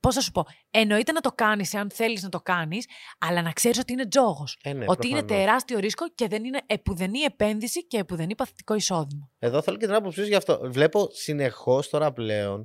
πώς 0.00 0.14
θα 0.14 0.20
σου 0.20 0.32
πω, 0.32 0.44
εννοείται 0.70 1.12
να 1.12 1.20
το 1.20 1.32
κάνεις 1.34 1.74
αν 1.74 1.90
θέλεις 1.90 2.22
να 2.22 2.28
το 2.28 2.40
κάνεις, 2.40 2.86
αλλά 3.18 3.42
να 3.42 3.52
ξέρεις 3.52 3.78
ότι 3.78 3.92
είναι 3.92 4.06
τζόγος. 4.06 4.58
Ε, 4.62 4.72
ναι, 4.72 4.84
ότι 4.88 5.08
είναι 5.08 5.18
προφανώς. 5.18 5.44
τεράστιο 5.44 5.78
ρίσκο 5.78 6.08
και 6.14 6.28
δεν 6.28 6.44
είναι 6.44 6.60
επουδενή 6.66 7.20
επένδυση 7.20 7.86
και 7.86 7.98
επουδενή 7.98 8.34
παθητικό 8.34 8.74
εισόδημα. 8.74 9.30
Εδώ 9.38 9.62
θέλω 9.62 9.76
και 9.76 9.86
την 9.86 9.94
άποψή 9.94 10.20
σου 10.20 10.28
γι' 10.28 10.34
αυτό. 10.34 10.60
Βλέπω 10.64 11.08
συνεχώς 11.10 11.88
τώρα 11.88 12.12
πλέον 12.12 12.64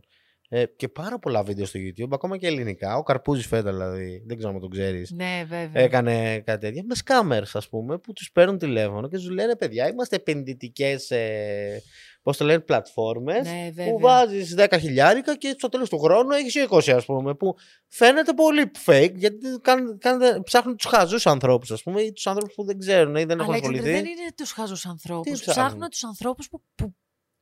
ε, 0.50 0.64
και 0.76 0.88
πάρα 0.88 1.20
πολλά 1.20 1.44
βίντεο 1.44 1.66
στο 1.66 1.80
YouTube, 1.80 2.10
ακόμα 2.12 2.38
και 2.38 2.48
ελληνικά. 2.48 2.98
Ο 2.98 3.04
Καρπούζης 3.04 3.48
φέτα 3.48 3.72
δηλαδή, 3.72 4.24
δεν 4.28 4.38
ξέρω 4.38 4.54
αν 4.54 4.60
τον 4.60 4.70
ξέρεις. 4.70 5.12
Ναι, 5.12 5.46
βέβαια. 5.48 5.84
Έκανε 5.84 6.40
κάτι 6.40 6.60
τέτοιο. 6.60 6.84
Με 6.86 6.96
scammers, 7.06 7.50
ας 7.54 7.70
πούμε, 7.70 7.98
που 7.98 8.14
τους 8.14 8.32
παίρνουν 8.32 8.58
τηλέφωνο 8.58 9.08
και 9.08 9.18
τους 9.18 9.30
λένε: 9.30 9.56
Παιδιά, 9.56 9.88
είμαστε 9.88 10.16
επενδυτικές. 10.16 11.12
Ε, 11.12 11.82
Πώς 12.26 12.38
το 12.38 12.46
λένε, 12.46 12.60
πλατφόρμες. 12.60 13.44
Ναι, 13.48 13.72
βέβαια. 13.74 13.94
που 13.94 14.00
βάζεις 14.00 14.56
10 14.58 14.78
χιλιάρικα 14.80 15.38
και 15.38 15.56
στο 15.58 15.70
τέλος 15.70 15.90
του 15.90 16.00
χρόνου 16.00 16.32
έχεις 16.32 16.56
20, 16.70 16.92
ας 16.92 17.06
πούμε. 17.06 17.36
Που 17.36 17.56
φαίνεται 17.88 18.34
πολύ 18.34 18.72
fake 18.86 19.14
γιατί 19.16 19.60
κάν, 19.62 19.98
κάν, 19.98 20.44
ψάχνουν 20.44 20.76
τους 20.78 20.86
χαζούς 20.86 21.28
ανθρώπους, 21.28 21.72
ας 21.72 21.84
πούμε, 21.84 22.02
ή 22.02 22.14
τους 22.14 22.28
ανθρώπους 22.28 22.56
που 22.56 22.64
δεν 22.66 22.80
ξέρουν 22.80 23.16
ή 23.16 23.24
δεν 23.24 23.40
έχουν 23.40 23.54
Αλέξανδρε, 23.54 23.80
ασχοληθεί. 23.80 24.02
δεν 24.02 24.12
είναι 24.12 24.32
τους 24.36 24.52
χαζούς 24.52 24.86
ανθρώπους. 24.86 25.32
Τι 25.32 25.32
ψάχνουν; 25.32 25.68
Ψάχνουν 25.68 25.90
τους 25.90 26.04
ανθρώπους 26.04 26.50
που, 26.50 26.62
που 26.76 26.96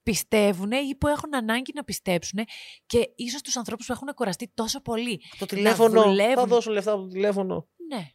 πιστεύουν 0.03 0.71
ή 0.71 0.95
που 0.95 1.07
έχουν 1.07 1.35
ανάγκη 1.35 1.71
να 1.75 1.83
πιστέψουν 1.83 2.39
και 2.85 3.11
ίσως 3.15 3.41
τους 3.41 3.57
ανθρώπους 3.57 3.85
που 3.85 3.91
έχουν 3.91 4.07
κουραστεί 4.15 4.51
τόσο 4.53 4.81
πολύ. 4.81 5.21
Το 5.37 5.45
τηλέφωνο. 5.45 6.01
Θα 6.01 6.07
δουλεύουν. 6.09 6.47
δώσω 6.47 6.71
λεφτά 6.71 6.91
από 6.91 7.01
το 7.01 7.07
τηλέφωνο. 7.07 7.67
Ναι. 7.93 8.09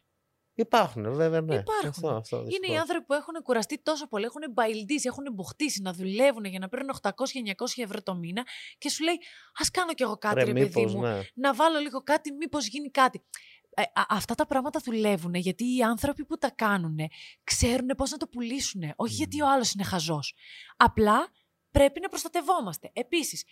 Υπάρχουν, 0.61 1.13
βέβαια, 1.13 1.41
ναι. 1.41 1.55
Υπάρχουν. 1.55 1.87
Αυτό, 1.89 2.09
αυτό, 2.09 2.35
Είναι 2.37 2.45
οι 2.45 2.49
δυστυχώς. 2.49 2.79
άνθρωποι 2.79 3.05
που 3.05 3.13
έχουν 3.13 3.33
κουραστεί 3.43 3.81
τόσο 3.83 4.07
πολύ, 4.07 4.25
έχουν 4.25 4.41
μπαϊλντήσει, 4.51 5.07
έχουν 5.07 5.25
μπουχτίσει 5.33 5.81
να 5.81 5.93
δουλεύουν 5.93 6.45
για 6.45 6.59
να 6.59 6.67
παίρνουν 6.69 6.95
800-900 7.01 7.11
ευρώ 7.83 8.01
το 8.03 8.15
μήνα 8.15 8.43
και 8.77 8.89
σου 8.89 9.03
λέει 9.03 9.13
Α 9.63 9.63
κάνω 9.73 9.93
κι 9.93 10.03
εγώ 10.03 10.17
κάτι, 10.17 10.35
Ρε, 10.35 10.43
ρε, 10.43 10.53
παιδί 10.53 10.65
μήπως, 10.79 10.95
μου. 10.95 11.01
ναι. 11.01 11.19
Να 11.33 11.53
βάλω 11.53 11.79
λίγο 11.79 12.01
κάτι, 12.03 12.31
μήπως 12.31 12.67
γίνει 12.67 12.89
κάτι. 12.89 13.23
Ε, 13.73 13.81
α- 13.81 14.05
αυτά 14.09 14.35
τα 14.35 14.45
πράγματα 14.45 14.79
δουλεύουν 14.83 15.33
γιατί 15.33 15.75
οι 15.75 15.81
άνθρωποι 15.83 16.25
που 16.25 16.37
τα 16.37 16.49
κάνουν 16.51 16.97
ξέρουν 17.43 17.87
πώς 17.97 18.11
να 18.11 18.17
το 18.17 18.27
πουλήσουν. 18.27 18.81
Όχι 18.95 19.13
γιατί 19.13 19.41
ο 19.41 19.49
άλλος 19.51 19.71
είναι 19.73 19.83
χαζός. 19.83 20.33
Απλά 20.77 21.27
πρέπει 21.71 21.99
να 21.99 22.07
προστατευόμαστε. 22.09 22.89
Επίσης, 22.93 23.43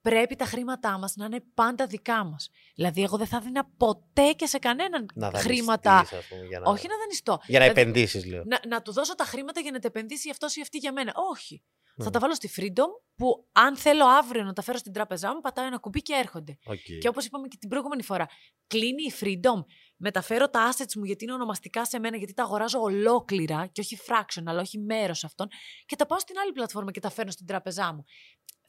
πρέπει 0.00 0.36
τα 0.36 0.44
χρήματά 0.44 0.98
μας 0.98 1.14
να 1.16 1.24
είναι 1.24 1.40
πάντα 1.54 1.86
δικά 1.86 2.24
μας. 2.24 2.48
Δηλαδή, 2.74 3.02
εγώ 3.02 3.16
δεν 3.16 3.26
θα 3.26 3.40
δίνα 3.40 3.64
ποτέ 3.76 4.32
και 4.32 4.46
σε 4.46 4.58
κανέναν 4.58 5.06
Να 5.14 5.30
χρήματα. 5.32 5.90
δανειστείς, 5.92 6.18
ας 6.18 6.26
πούμε, 6.28 6.44
για 6.44 6.58
να, 6.60 6.70
Όχι 6.70 6.86
να 6.88 6.96
δανειστώ. 6.98 7.38
για 7.46 7.58
να 7.58 7.64
Δηλαδή, 7.64 7.80
επενδύσεις, 7.80 8.24
λέω. 8.26 8.42
να, 8.46 8.60
να 8.68 8.82
του 8.82 8.92
δώσω 8.92 9.14
τα 9.14 9.24
χρήματα 9.24 9.60
για 9.60 9.70
να 9.70 9.78
τα 9.78 9.86
επενδύσει 9.88 10.30
αυτός 10.30 10.56
ή 10.56 10.60
αυτή 10.60 10.78
για 10.78 10.92
μένα. 10.92 11.12
Όχι. 11.30 11.62
Θα 12.00 12.04
Ναι. 12.04 12.10
τα 12.10 12.18
βάλω 12.18 12.34
στη 12.34 12.50
Freedom 12.56 12.86
που 13.16 13.48
αν 13.52 13.76
θέλω 13.76 14.04
αύριο 14.06 14.42
να 14.44 14.52
τα 14.52 14.62
φέρω 14.62 14.78
στην 14.78 14.92
τράπεζά 14.92 15.34
μου, 15.34 15.40
πατάω 15.40 15.66
ένα 15.66 15.78
κουμπί 15.78 16.02
και 16.02 16.12
έρχονται. 16.14 16.58
Οκ. 16.64 16.78
Και 17.00 17.08
όπως 17.08 17.24
είπαμε 17.26 17.48
και 17.48 17.56
την 17.60 17.68
προηγούμενη 17.68 18.02
φορά, 18.02 18.26
κλείνει 18.66 19.02
η 19.02 19.12
Freedom. 19.20 19.64
Μεταφέρω 19.96 20.48
τα 20.48 20.72
assets 20.72 20.94
μου 20.96 21.04
γιατί 21.04 21.24
είναι 21.24 21.32
ονομαστικά 21.32 21.84
σε 21.84 21.98
μένα, 21.98 22.16
γιατί 22.16 22.32
τα 22.34 22.42
αγοράζω 22.42 22.80
ολόκληρα 22.80 23.66
και 23.66 23.80
όχι 23.80 23.98
fractional, 24.06 24.58
όχι 24.60 24.78
μέρος 24.78 25.24
αυτών, 25.24 25.48
και 25.86 25.96
τα 25.96 26.06
πάω 26.06 26.18
στην 26.18 26.38
άλλη 26.38 26.52
πλατφόρμα 26.52 26.90
και 26.90 27.00
τα 27.00 27.10
φέρνω 27.10 27.30
στην 27.30 27.46
τράπεζά 27.46 27.92
μου. 27.94 28.04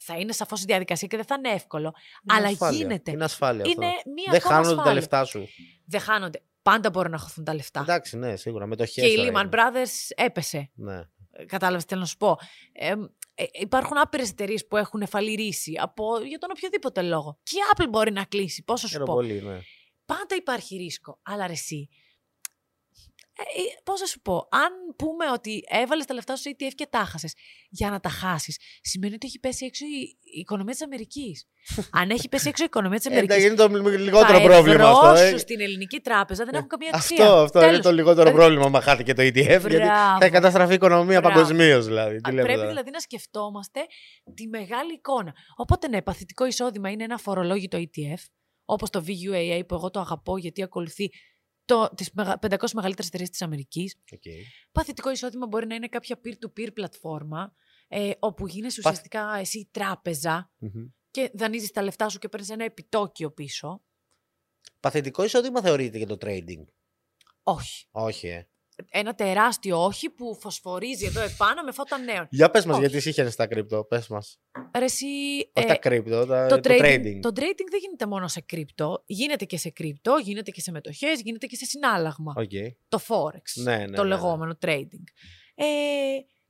Θα 0.02 0.16
είναι 0.18 0.32
σαφώς 0.32 0.60
η 0.62 0.64
διαδικασία 0.64 1.08
και 1.08 1.16
δεν 1.16 1.24
θα 1.26 1.34
είναι 1.38 1.48
εύκολο. 1.54 1.92
Είναι 2.22 2.38
αλλά 2.38 2.46
ασφάλεια. 2.48 2.78
γίνεται. 2.78 3.10
Είναι 3.10 3.24
ασφάλεια 3.24 3.64
αυτό. 3.66 3.82
Είναι 3.82 3.86
μία 3.86 4.24
Δεν 4.30 4.34
ακόμα 4.36 4.54
χάνονται 4.54 4.74
τα 4.74 4.80
ασφάλεια. 4.80 4.92
λεφτά 5.00 5.24
σου. 5.24 5.48
Δεν 5.86 6.00
χάνονται. 6.00 6.42
Πάντα 6.62 6.90
μπορούν 6.90 7.10
να 7.10 7.18
χωθούν 7.18 7.44
τα 7.44 7.54
λεφτά. 7.54 7.80
Εντάξει, 7.80 8.16
ναι, 8.16 8.36
σίγουρα. 8.36 8.66
Με 8.66 8.76
το 8.76 8.84
και 8.84 9.06
η 9.06 9.10
χέρι. 9.10 9.32
Lehman 9.34 9.50
Brothers 9.50 9.92
έπεσε. 10.14 10.70
Ναι. 10.74 11.00
Κατάλαβες 11.46 11.82
τι 11.82 11.88
θέλω 11.88 12.00
να 12.00 12.06
σου 12.06 12.16
πω. 12.16 12.38
Ε, 12.72 12.94
ε, 13.34 13.44
υπάρχουν 13.52 13.98
άπειρες 13.98 14.30
εταιρείες 14.30 14.66
που 14.66 14.76
έχουν 14.76 15.06
φαλυρίσει 15.06 15.72
από, 15.80 16.04
για 16.26 16.38
τον 16.38 16.50
οποιοδήποτε 16.52 17.02
λόγο. 17.02 17.38
Και 17.42 17.56
η 17.56 17.60
Apple 17.74 17.86
μπορεί 17.90 18.12
να 18.12 18.24
κλείσει. 18.24 18.62
Πόσο 18.64 18.86
σου 18.86 18.92
Χαίρομαι 18.92 19.08
πω. 19.10 19.14
πολύ, 19.14 19.42
ναι. 19.42 19.58
Πάντα 20.06 20.34
υπάρχει 20.36 20.76
ρίσκο. 20.76 21.18
Αλλά 21.22 21.46
ρε 21.46 21.52
εσύ, 21.52 21.88
Ε, 23.40 23.80
Πώς 23.84 24.00
να 24.00 24.06
σου 24.06 24.20
πω, 24.20 24.48
αν 24.50 24.70
πούμε 24.96 25.30
ότι 25.32 25.62
έβαλες 25.68 26.06
τα 26.06 26.14
λεφτά 26.14 26.36
σου 26.36 26.42
σε 26.42 26.56
ETF 26.58 26.72
και 26.74 26.86
τα 26.90 26.98
χάσε 26.98 27.28
για 27.70 27.90
να 27.90 28.00
τα 28.00 28.08
χάσεις, 28.08 28.58
σημαίνει 28.82 29.14
ότι 29.14 29.26
έχει 29.26 29.38
πέσει 29.40 29.64
έξω 29.64 29.84
η 29.84 30.18
η 30.32 30.38
οικονομία 30.40 30.72
της 30.72 30.82
Αμερικής. 30.82 31.46
αν 32.00 32.10
έχει 32.10 32.28
πέσει 32.28 32.48
έξω 32.48 32.62
η 32.62 32.66
οικονομία 32.66 32.96
της 32.98 33.06
Ε, 33.06 33.10
Αμερικής. 33.10 33.44
είναι 33.44 33.54
το 33.54 33.68
λιγότερο 33.98 34.40
πρόβλημα 34.40 34.88
αυτό. 34.90 35.06
ε. 35.22 35.30
σου 35.30 35.38
στην 35.38 35.60
ελληνική 35.60 36.00
τράπεζα 36.00 36.44
δεν 36.44 36.54
έχουν 36.54 36.68
καμία 36.68 36.90
αξία. 36.94 37.24
Αυτό, 37.24 37.36
αυτό 37.38 37.58
είναι 37.58 37.68
Τέλος. 37.68 37.84
το 37.84 37.92
λιγότερο 37.92 38.22
Δηλαδή, 38.30 38.36
πρόβλημα 38.38 38.68
μα 38.68 38.80
χάθηκε 38.80 39.14
το 39.14 39.22
ETF. 39.22 39.32
Γιατί 39.46 39.76
Μπράβο. 39.76 40.18
θα 40.20 40.28
καταστραφεί 40.30 40.70
η 40.72 40.74
οικονομία 40.74 41.20
Μπράβο. 41.20 41.34
παγκοσμίως 41.34 41.86
δηλαδή. 41.86 42.20
Τι 42.20 42.30
Α, 42.30 42.32
λέμε 42.32 42.42
Πρέπει 42.42 42.58
τώρα. 42.58 42.70
δηλαδή 42.70 42.90
να 42.90 42.98
σκεφτόμαστε 43.00 43.80
τη 44.34 44.46
μεγάλη 44.46 44.92
εικόνα. 44.92 45.32
Οπότε 45.56 45.88
ναι, 45.88 46.02
παθητικό 46.02 46.46
εισόδημα 46.46 46.90
είναι 46.90 47.04
ένα 47.04 47.16
αφορολόγητο 47.16 47.78
ETF, 47.78 48.22
όπως 48.64 48.90
το 48.90 49.04
VUAA 49.06 49.60
που 49.68 49.74
εγώ 49.74 49.90
το 49.90 50.00
αγαπώ 50.00 50.38
γιατί 50.38 50.62
ακολουθεί 50.62 51.10
το, 51.74 51.90
τις 51.94 52.10
μεγα- 52.12 52.38
500 52.38 52.72
μεγαλύτερες 52.74 53.06
εταιρείες 53.06 53.30
της 53.30 53.42
Αμερικής. 53.42 53.96
Οκ. 54.12 54.22
Παθητικό 54.72 55.10
εισόδημα 55.10 55.46
μπορεί 55.46 55.66
να 55.66 55.74
είναι 55.74 55.88
κάποια 55.88 56.20
peer-to-peer 56.24 56.68
πλατφόρμα, 56.74 57.54
ε, 57.88 58.10
όπου 58.18 58.46
γίνεσαι 58.46 58.80
ουσιαστικά 58.80 59.36
εσύ 59.36 59.68
τράπεζα 59.70 60.50
Μμμ. 60.58 60.86
και 61.10 61.30
δανείζεις 61.34 61.70
τα 61.70 61.82
λεφτά 61.82 62.08
σου 62.08 62.18
και 62.18 62.28
παίρνεις 62.28 62.48
ένα 62.50 62.64
επιτόκιο 62.64 63.30
πίσω. 63.30 63.82
Παθητικό 64.80 65.24
εισόδημα 65.24 65.60
θεωρείται 65.60 65.98
για 65.98 66.06
το 66.06 66.16
trading; 66.20 66.64
Όχι. 67.42 67.86
Όχι, 67.90 68.26
ε. 68.28 68.48
Ένα 68.90 69.14
τεράστιο 69.14 69.84
όχι 69.84 70.10
που 70.10 70.36
φωσφορίζει 70.40 71.04
εδώ 71.06 71.20
επάνω 71.20 71.62
με 71.62 71.72
φώτα 71.72 71.98
νέον. 71.98 72.26
Για 72.30 72.50
πες 72.50 72.64
μας 72.64 72.76
Όχι. 72.76 72.86
γιατί 72.86 73.00
σύγχερες 73.00 73.36
τα 73.36 73.46
crypto, 73.46 73.84
πες 73.84 74.08
μας. 74.08 74.38
Ρε 74.78 74.84
εσύ, 74.84 75.06
Όχι 75.06 75.50
ε, 75.52 75.64
τα 75.64 75.76
κρυπτο, 75.76 76.26
τα, 76.26 76.46
το, 76.46 76.60
το, 76.60 76.70
trading, 76.72 76.80
trading. 76.82 77.18
το 77.20 77.28
trading 77.34 77.66
δεν 77.70 77.80
γίνεται 77.80 78.06
μόνο 78.06 78.28
σε 78.28 78.40
crypto. 78.40 79.02
Γίνεται 79.06 79.44
και 79.44 79.56
σε 79.58 79.70
crypto, 79.70 80.16
γίνεται 80.22 80.50
και 80.50 80.60
σε 80.60 80.70
μετοχές, 80.70 81.20
γίνεται 81.20 81.46
και 81.46 81.56
σε 81.56 81.64
συνάλλαγμα. 81.64 82.32
Οκ. 82.36 82.50
Το 82.88 83.00
forex, 83.08 83.62
Ναι, 83.62 83.76
ναι, 83.76 83.84
το 83.84 83.90
ναι, 83.90 84.08
ναι. 84.08 84.14
λεγόμενο 84.14 84.58
trading. 84.62 85.04
Ε, 85.54 85.64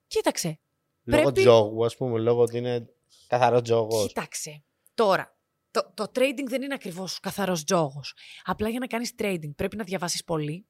κοίταξε, 0.06 0.58
Λόγω 1.04 1.22
πρέπει- 1.22 1.38
τζόγου, 1.40 1.84
ας 1.84 1.96
πούμε, 1.96 2.18
λόγω 2.18 2.40
ότι 2.42 2.58
είναι 2.58 2.86
καθαρός 3.26 3.62
τζόγος. 3.62 4.06
κοίταξε. 4.06 4.62
Τώρα, 4.94 5.36
το, 5.70 5.92
το 5.94 6.10
trading 6.14 6.44
δεν 6.46 6.62
είναι 6.62 6.74
ακριβώς 6.74 7.20
καθαρός 7.20 7.64
τζόγος. 7.64 8.14
Απλά 8.44 8.68
για 8.68 8.78
να 8.78 8.86
κάνεις 8.86 9.12
trading 9.18 9.50
πρέπει 9.56 9.76
να 9.76 9.84
διαβάσεις 9.84 10.24
πολύ, 10.24 10.66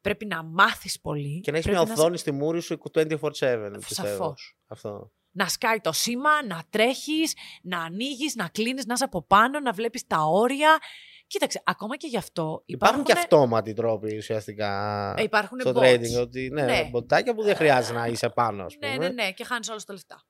πρέπει 0.00 0.26
να 0.26 0.42
μάθεις 0.42 1.00
πολύ. 1.00 1.40
Και 1.40 1.50
να 1.50 1.56
έχεις 1.56 1.68
πρέπει 1.70 1.84
μια 1.84 1.94
σε- 1.94 2.00
οθόνη 2.02 2.18
στη 2.18 2.32
μούρη 2.32 2.60
σου 2.60 2.72
24-7. 2.72 3.78
πιστεύω. 3.78 4.08
Σαφώς. 4.08 4.56
Αυτό. 4.66 5.12
να 5.32 5.48
σκάει 5.48 5.80
το 5.80 5.92
σήμα, 5.92 6.44
να 6.46 6.62
τρέχεις, 6.70 7.34
να 7.62 7.80
ανοίγεις, 7.80 8.34
να 8.34 8.48
κλείνεις, 8.48 8.86
να 8.86 8.92
είσαι 8.94 9.04
από 9.04 9.22
πάνω, 9.22 9.60
να 9.60 9.72
βλέπεις 9.72 10.06
τα 10.06 10.18
όρια. 10.24 10.78
Κοίταξε, 11.26 11.62
ακόμα 11.64 11.96
και 11.96 12.06
γι' 12.06 12.16
αυτό 12.16 12.62
Υπάρχουν 12.66 13.04
και 13.04 13.12
αυτόματοι 13.12 13.72
τρόποι 13.72 14.16
ουσιαστικά 14.16 15.14
Ε, 15.18 15.22
υπάρχουν 15.22 15.60
στο 15.60 15.72
bots. 15.74 15.78
trading. 15.78 16.20
Ότι, 16.20 16.48
ναι, 16.52 16.62
Ναι. 16.62 16.88
μποτάκια 16.90 17.34
που 17.34 17.42
δεν 17.42 17.56
χρειάζεται 17.56 17.98
να 17.98 18.06
είσαι 18.06 18.28
πάνω, 18.28 18.64
ας 18.64 18.74
πούμε. 18.78 18.96
Ναι, 18.96 19.08
ναι, 19.08 19.08
ναι, 19.22 19.32
και 19.32 19.44
χάνεις 19.44 19.68
όλα 19.68 19.80
τα 19.86 19.92
λεφτά. 19.92 20.24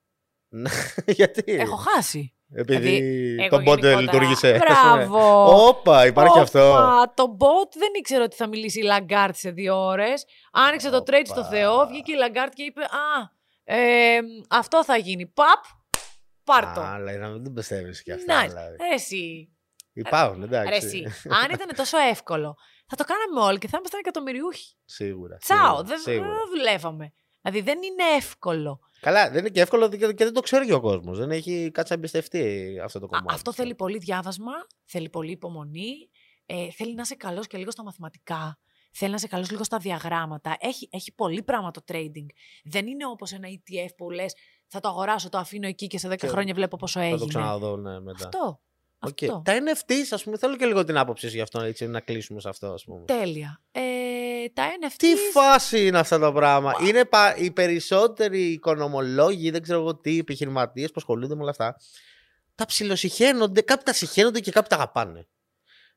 Γιατί; 1.18 1.42
Έχω 1.52 1.76
χάσει. 1.76 2.34
Επειδή 2.54 2.96
εγώ 3.40 3.48
το 3.48 3.56
bot 3.56 3.64
γενικότερα- 3.64 4.00
λειτούργησε. 4.00 4.60
Μπράβο. 4.68 5.44
Όπα, 5.68 6.06
υπάρχει 6.06 6.32
Όπα, 6.32 6.40
αυτό. 6.42 6.74
Το 7.14 7.36
bot 7.40 7.72
δεν 7.78 7.88
ήξερε 7.98 8.22
ότι 8.22 8.36
θα 8.36 8.46
μιλήσει 8.46 8.80
η 8.80 8.82
Λαγκάρντ 8.82 9.34
σε 9.36 9.50
δύο 9.50 9.76
ώρες. 9.86 10.24
Άνοιξε 10.52 10.90
το 10.90 10.96
Όπα. 10.96 11.12
trade 11.12 11.26
στο 11.26 11.44
Θεό, 11.44 11.86
βγήκε 11.86 12.12
η 12.12 12.16
Λαγκάρντ 12.16 12.52
και 12.52 12.62
είπε 12.62 12.80
Α, 12.82 13.30
ε, 13.64 14.18
αυτό 14.50 14.84
θα 14.84 14.96
γίνει. 14.96 15.26
Παπ, 15.26 15.64
πάρ' 16.44 16.74
το. 16.74 16.80
Α, 16.80 16.92
αλλά 16.94 17.12
να 17.12 17.28
μην 17.28 17.52
πιστεύεις 17.54 18.02
και 18.02 18.12
αυτά. 18.12 18.34
Να, 18.34 18.48
δηλαδή. 18.48 18.76
ρε 18.76 18.94
εσύ. 18.94 19.48
Υπάρχουν, 19.92 20.38
Ρε 20.40 20.44
εντάξει. 20.44 20.86
εσύ. 20.86 21.04
Αν 21.44 21.50
ήταν 21.50 21.68
τόσο 21.76 21.98
εύκολο, 21.98 22.56
θα 22.86 22.96
το 22.96 23.04
κάναμε 23.04 23.48
όλοι 23.48 23.58
και 23.58 23.68
θα 23.68 23.76
ήμασταν 23.78 24.00
εκατομμυριούχοι. 24.00 24.76
Σίγουρα. 24.84 25.36
Τσάω, 25.36 25.58
σίγουρα, 25.60 25.82
δεν 25.82 25.98
σίγουρα. 25.98 26.28
δεν 26.28 26.38
δουλεύαμε. 26.54 27.12
Δηλαδή 27.42 27.60
δεν 27.60 27.78
είναι 27.82 28.16
εύκολο. 28.16 28.80
Καλά, 29.00 29.30
δεν 29.30 29.38
είναι 29.38 29.48
και 29.48 29.60
εύκολο 29.60 29.88
και 29.88 29.96
και 29.96 30.24
δεν 30.24 30.32
το 30.32 30.40
ξέρει 30.40 30.66
και 30.66 30.72
ο 30.72 30.80
κόσμος. 30.80 31.18
Δεν 31.18 31.30
έχει 31.30 31.70
κάτσει 31.70 31.92
να 31.92 31.98
εμπιστευτεί 31.98 32.74
αυτό 32.84 32.98
το 32.98 33.04
Α, 33.04 33.08
κομμάτι. 33.08 33.34
αυτό 33.34 33.52
θέλει 33.52 33.74
πολύ 33.74 33.98
διάβασμα, 33.98 34.52
θέλει 34.84 35.08
πολύ 35.08 35.30
υπομονή, 35.30 35.92
ε, 36.46 36.70
θέλει 36.70 36.94
να 36.94 37.02
είσαι 37.02 37.14
καλός 37.14 37.46
και 37.46 37.58
λίγο 37.58 37.70
στα 37.70 37.82
μαθηματικά, 37.82 38.58
θέλει 38.92 39.10
να 39.10 39.16
είσαι 39.16 39.26
καλός 39.26 39.50
λίγο 39.50 39.64
στα 39.64 39.78
διαγράμματα. 39.78 40.56
Έχει, 40.58 40.88
έχει 40.92 41.14
πολύ 41.14 41.42
πράγμα 41.42 41.70
το 41.70 41.80
trading. 41.92 42.26
Δεν 42.64 42.86
είναι 42.86 43.06
όπως 43.06 43.32
ένα 43.32 43.48
ETF 43.48 43.88
που 43.96 44.10
λες 44.10 44.34
θα 44.66 44.80
το 44.80 44.88
αγοράσω, 44.88 45.28
το 45.28 45.38
αφήνω 45.38 45.66
εκεί 45.66 45.86
και 45.86 45.98
σε 45.98 46.08
10 46.08 46.16
Και 46.16 46.26
χρόνια 46.26 46.54
βλέπω 46.54 46.76
πόσο 46.76 46.98
Θα 46.98 47.04
έγινε. 47.04 47.18
το 47.18 47.26
ξαναδώ 47.26 47.76
ναι, 47.76 48.00
μετά. 48.00 48.24
Αυτό. 48.24 48.60
Οκ. 49.02 49.18
Αυτό. 49.22 49.42
Τα 49.44 49.52
NFTs, 49.52 50.06
ας 50.10 50.22
πούμε, 50.22 50.36
θέλω 50.36 50.56
και 50.56 50.66
λίγο 50.66 50.84
την 50.84 50.96
άποψη 50.96 51.28
σου 51.28 51.34
γι' 51.34 51.40
αυτό, 51.40 51.60
έτσι, 51.60 51.86
να 51.86 52.00
κλείσουμε 52.00 52.40
σε 52.40 52.48
αυτό, 52.48 52.66
ας 52.66 52.84
πούμε. 52.84 53.04
Τέλεια. 53.04 53.60
Ε, 53.72 53.80
τα 54.54 54.64
NFTs... 54.80 54.94
Τι 54.96 55.20
φάση 55.32 55.86
είναι 55.86 55.98
αυτά 55.98 56.18
τα 56.18 56.32
πράγματα. 56.32 56.86
Είναι 56.86 57.04
πα... 57.04 57.36
οι 57.36 57.50
περισσότεροι 57.50 58.40
οικονομολόγοι, 58.40 59.50
δεν 59.50 59.62
ξέρω 59.62 59.80
εγώ 59.80 59.96
τι, 59.96 60.18
επιχειρηματίες 60.18 60.88
που 60.88 60.94
ασχολούνται 60.96 61.34
με 61.34 61.40
όλα 61.40 61.50
αυτά. 61.50 61.76
Τα 62.54 62.64
ψιλοσυχαίνονται, 62.64 63.60
κάποιοι 63.60 63.84
τα 63.84 63.92
συχαίνονται 63.92 64.40
και 64.40 64.50
κάποιοι 64.50 64.68
τα 64.68 64.76
αγαπάνε. 64.76 65.26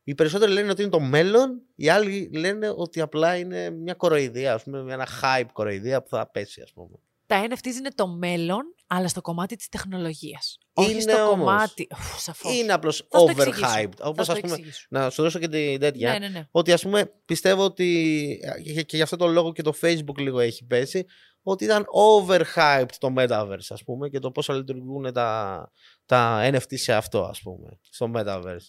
Οι 0.03 0.15
περισσότεροι 0.15 0.51
λένε 0.51 0.71
ότι 0.71 0.81
είναι 0.81 0.91
το 0.91 0.99
μέλλον, 0.99 1.61
οι 1.75 1.89
άλλοι 1.89 2.29
λένε 2.33 2.73
ότι 2.75 3.01
απλά 3.01 3.35
είναι 3.35 3.69
μια 3.69 3.93
κοροϊδία, 3.93 4.53
ας 4.53 4.63
πούμε, 4.63 4.93
ένα 4.93 5.07
hype 5.21 5.49
κοροϊδία 5.53 6.01
που 6.01 6.09
θα 6.09 6.27
πέσει, 6.27 6.61
ας 6.61 6.73
πούμε. 6.73 6.97
Τα 7.33 7.47
NFTs 7.49 7.75
είναι 7.77 7.89
το 7.95 8.07
μέλλον, 8.07 8.61
αλλά 8.87 9.07
στο 9.07 9.21
κομμάτι 9.21 9.55
της 9.55 9.67
τεχνολογίας. 9.69 10.57
Όχι 10.73 10.91
Είναι 10.91 11.01
στο 11.01 11.23
όμως. 11.23 11.37
κομμάτι... 11.37 11.87
Ουφ, 11.91 12.21
σαφώς. 12.21 12.53
Είναι 12.53 12.73
απλώς 12.73 12.97
Θα 13.09 13.19
στο 13.19 13.29
εξηγήσω. 13.29 13.65
overhyped. 13.67 13.91
Θα 13.97 14.07
Όπως 14.07 14.25
στο 14.25 14.33
ας 14.33 14.39
πούμε, 14.39 14.53
εξηγήσω. 14.53 14.85
να 14.89 15.09
σου 15.09 15.21
δώσω 15.23 15.39
και 15.39 15.47
την 15.47 15.79
τέτοια. 15.79 16.11
Ναι, 16.11 16.17
ναι, 16.17 16.27
ναι. 16.27 16.47
Ότι 16.51 16.71
ας 16.71 16.81
πούμε 16.81 17.11
πιστεύω 17.25 17.63
ότι 17.63 18.39
και- 18.63 18.81
και 18.83 18.95
γι' 18.95 19.01
αυτό 19.01 19.15
το 19.15 19.27
λόγο 19.27 19.51
και 19.51 19.61
το 19.61 19.73
Facebook 19.81 20.17
λίγο 20.17 20.39
έχει 20.39 20.65
πέσει 20.65 21.05
ότι 21.43 21.63
ήταν 21.63 21.85
overhyped 21.95 22.91
το 22.97 23.13
Metaverse 23.17 23.65
ας 23.69 23.83
πούμε 23.83 24.09
και 24.09 24.19
το 24.19 24.31
πώς 24.31 24.45
θα 24.45 24.53
λειτουργούν 24.53 25.13
τα, 25.13 25.71
τα 26.05 26.49
NFT 26.51 26.77
σε 26.79 26.93
αυτό 26.93 27.23
ας 27.23 27.41
πούμε, 27.41 27.79
στο 27.81 28.11
Metaverse. 28.15 28.67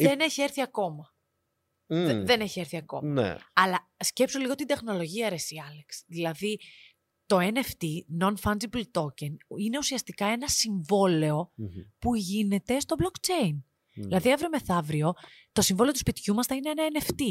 Δεν 0.00 0.20
έχει 0.20 0.42
έρθει 0.42 0.60
ακόμα. 0.62 1.14
Δε- 1.86 2.14
Μμ, 2.14 2.24
Δεν 2.26 2.40
έχει 2.40 2.60
έρθει 2.60 2.76
ακόμα. 2.76 3.08
Ναι. 3.22 3.36
Αλλά 3.52 3.90
σκέψου 3.96 4.38
λίγο 4.38 4.54
την 4.54 4.66
τεχνολογία, 4.66 5.28
ρε 5.28 5.34
εσύ, 5.34 5.56
Άλεξ. 5.70 6.02
Δηλαδή, 6.06 6.60
το 7.32 7.38
NFT, 7.54 7.84
Non-Fungible 8.22 8.82
Token, 9.00 9.36
είναι 9.58 9.78
ουσιαστικά 9.78 10.26
ένα 10.26 10.48
συμβόλαιο 10.48 11.50
Μμμ. 11.54 11.68
που 11.98 12.14
γίνεται 12.14 12.80
στο 12.80 12.96
blockchain. 12.98 13.52
Μμ. 13.94 14.02
Δηλαδή, 14.02 14.32
αύριο 14.32 14.48
μεθαύριο, 14.48 15.12
το 15.52 15.62
συμβόλαιο 15.62 15.92
του 15.92 15.98
σπιτιού 15.98 16.34
μας 16.34 16.46
θα 16.46 16.54
είναι 16.54 16.70
ένα 16.70 16.82
NFT. 16.92 17.22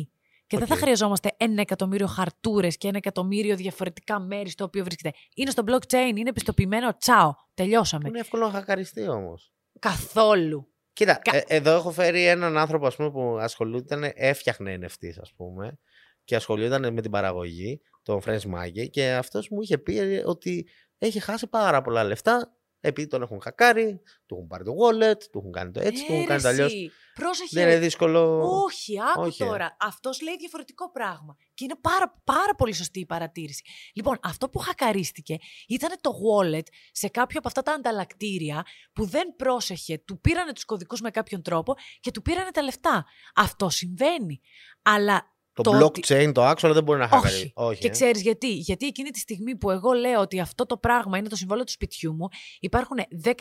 Και 0.47 0.57
δεν 0.57 0.67
θα 0.67 0.73
Οκ. 0.73 0.79
χρειαζόμαστε 0.79 1.29
ένα 1.37 1.61
εκατομμύριο 1.61 2.07
χαρτούρες 2.07 2.77
και 2.77 2.87
ένα 2.87 2.97
εκατομμύριο 2.97 3.55
διαφορετικά 3.55 4.19
μέρη 4.19 4.49
στο 4.49 4.63
οποίο 4.63 4.83
βρίσκεται. 4.83 5.17
Είναι 5.35 5.49
στο 5.49 5.63
blockchain, 5.67 6.13
είναι 6.15 6.29
επιστοποιημένο, 6.29 6.97
τσάω, 6.97 7.33
τελειώσαμε. 7.53 8.07
Είναι 8.07 8.19
εύκολο 8.19 8.45
να 8.45 8.51
χακαριστεί 8.51 9.07
όμως. 9.07 9.53
Καθόλου. 9.79 10.73
Κοίτα, 10.93 11.13
Κα- 11.15 11.35
ε- 11.37 11.43
εδώ 11.47 11.71
έχω 11.71 11.91
φέρει 11.91 12.25
έναν 12.25 12.57
άνθρωπο 12.57 12.87
ας 12.87 12.95
πούμε, 12.95 13.11
που 13.11 13.37
ασχολούταν, 13.39 14.11
έφτιαχνε 14.15 14.77
NFTs 14.81 15.19
ας 15.21 15.33
πούμε 15.35 15.79
και 16.23 16.35
ασχολούνταν 16.35 16.93
με 16.93 17.01
την 17.01 17.11
παραγωγή, 17.11 17.81
τον 18.03 18.21
French 18.25 18.53
Maggie 18.55 18.89
και 18.89 19.11
αυτός 19.11 19.49
μου 19.49 19.61
είχε 19.61 19.77
πει 19.77 20.21
ότι 20.25 20.67
έχει 20.97 21.19
χάσει 21.19 21.47
πάρα 21.47 21.81
πολλά 21.81 22.03
λεφτά 22.03 22.55
επειδή 22.83 23.07
τον 23.07 23.21
έχουν 23.21 23.41
χακάρει, 23.41 24.01
του 24.25 24.35
έχουν 24.35 24.47
πάρει 24.47 24.63
το 24.63 24.71
wallet, 24.71 25.17
του 25.31 25.37
έχουν 25.37 25.51
κάνει 25.51 25.71
το 25.71 25.79
έτσι, 25.81 26.05
του 26.05 26.11
έχουν 26.11 26.23
Ε, 26.23 26.25
κάνει 26.25 26.41
ρε 26.41 26.47
το 26.47 26.47
αλλιώς. 26.53 26.73
εσύ, 26.73 26.91
Πρόσεχε. 27.13 27.59
Δεν 27.59 27.67
είναι 27.67 27.79
δύσκολο. 27.79 28.41
Όχι, 28.63 28.95
άκου 29.01 29.21
Όχι, 29.21 29.43
ε. 29.43 29.45
τώρα. 29.45 29.77
Αυτός 29.79 30.21
λέει 30.21 30.37
διαφορετικό 30.37 30.91
πράγμα. 30.91 31.35
Και 31.53 31.63
είναι 31.63 31.75
πάρα, 31.81 32.21
πάρα 32.23 32.55
πολύ 32.57 32.73
σωστή 32.73 32.99
η 32.99 33.05
παρατήρηση. 33.05 33.63
Λοιπόν, 33.93 34.19
αυτό 34.23 34.49
που 34.49 34.59
χακαρίστηκε 34.59 35.37
ήταν 35.67 35.91
το 36.01 36.11
wallet 36.11 36.63
σε 36.91 37.07
κάποιο 37.07 37.39
από 37.39 37.47
αυτά 37.47 37.61
τα 37.61 37.71
ανταλλακτήρια 37.73 38.65
που 38.93 39.05
δεν 39.05 39.35
πρόσεχε, 39.35 39.97
του 39.97 40.19
πήρανε 40.21 40.53
τους 40.53 40.65
κωδικούς 40.65 41.01
με 41.01 41.09
κάποιον 41.11 41.41
τρόπο 41.41 41.75
και 41.99 42.11
του 42.11 42.21
πήρανε 42.21 42.51
τα 42.51 42.61
λεφτά. 42.61 43.05
Αυτό 43.35 43.69
συμβαίνει. 43.69 44.41
Αλλά 44.81 45.30
Το, 45.53 45.61
το 45.63 45.85
ότι- 45.85 46.01
blockchain, 46.07 46.31
το 46.33 46.49
actual 46.49 46.71
δεν 46.73 46.83
μπορεί 46.83 46.99
να 46.99 47.07
χακάρει. 47.07 47.35
όχι. 47.35 47.51
Όχι. 47.55 47.79
Και 47.79 47.87
ε. 47.87 47.89
ξέρεις 47.89 48.21
γιατί; 48.21 48.47
Γιατί 48.53 48.85
εκείνη 48.85 49.09
τη 49.09 49.19
στιγμή 49.19 49.55
που 49.57 49.71
εγώ 49.71 49.91
λέω 49.91 50.19
ότι 50.21 50.39
αυτό 50.39 50.65
το 50.65 50.77
πράγμα 50.77 51.17
είναι 51.17 51.29
το 51.29 51.35
συμβόλαιο 51.35 51.65
του 51.65 51.71
σπιτιού 51.71 52.13
μου, 52.15 52.27
υπάρχουν 52.59 52.97
10.000 53.23 53.33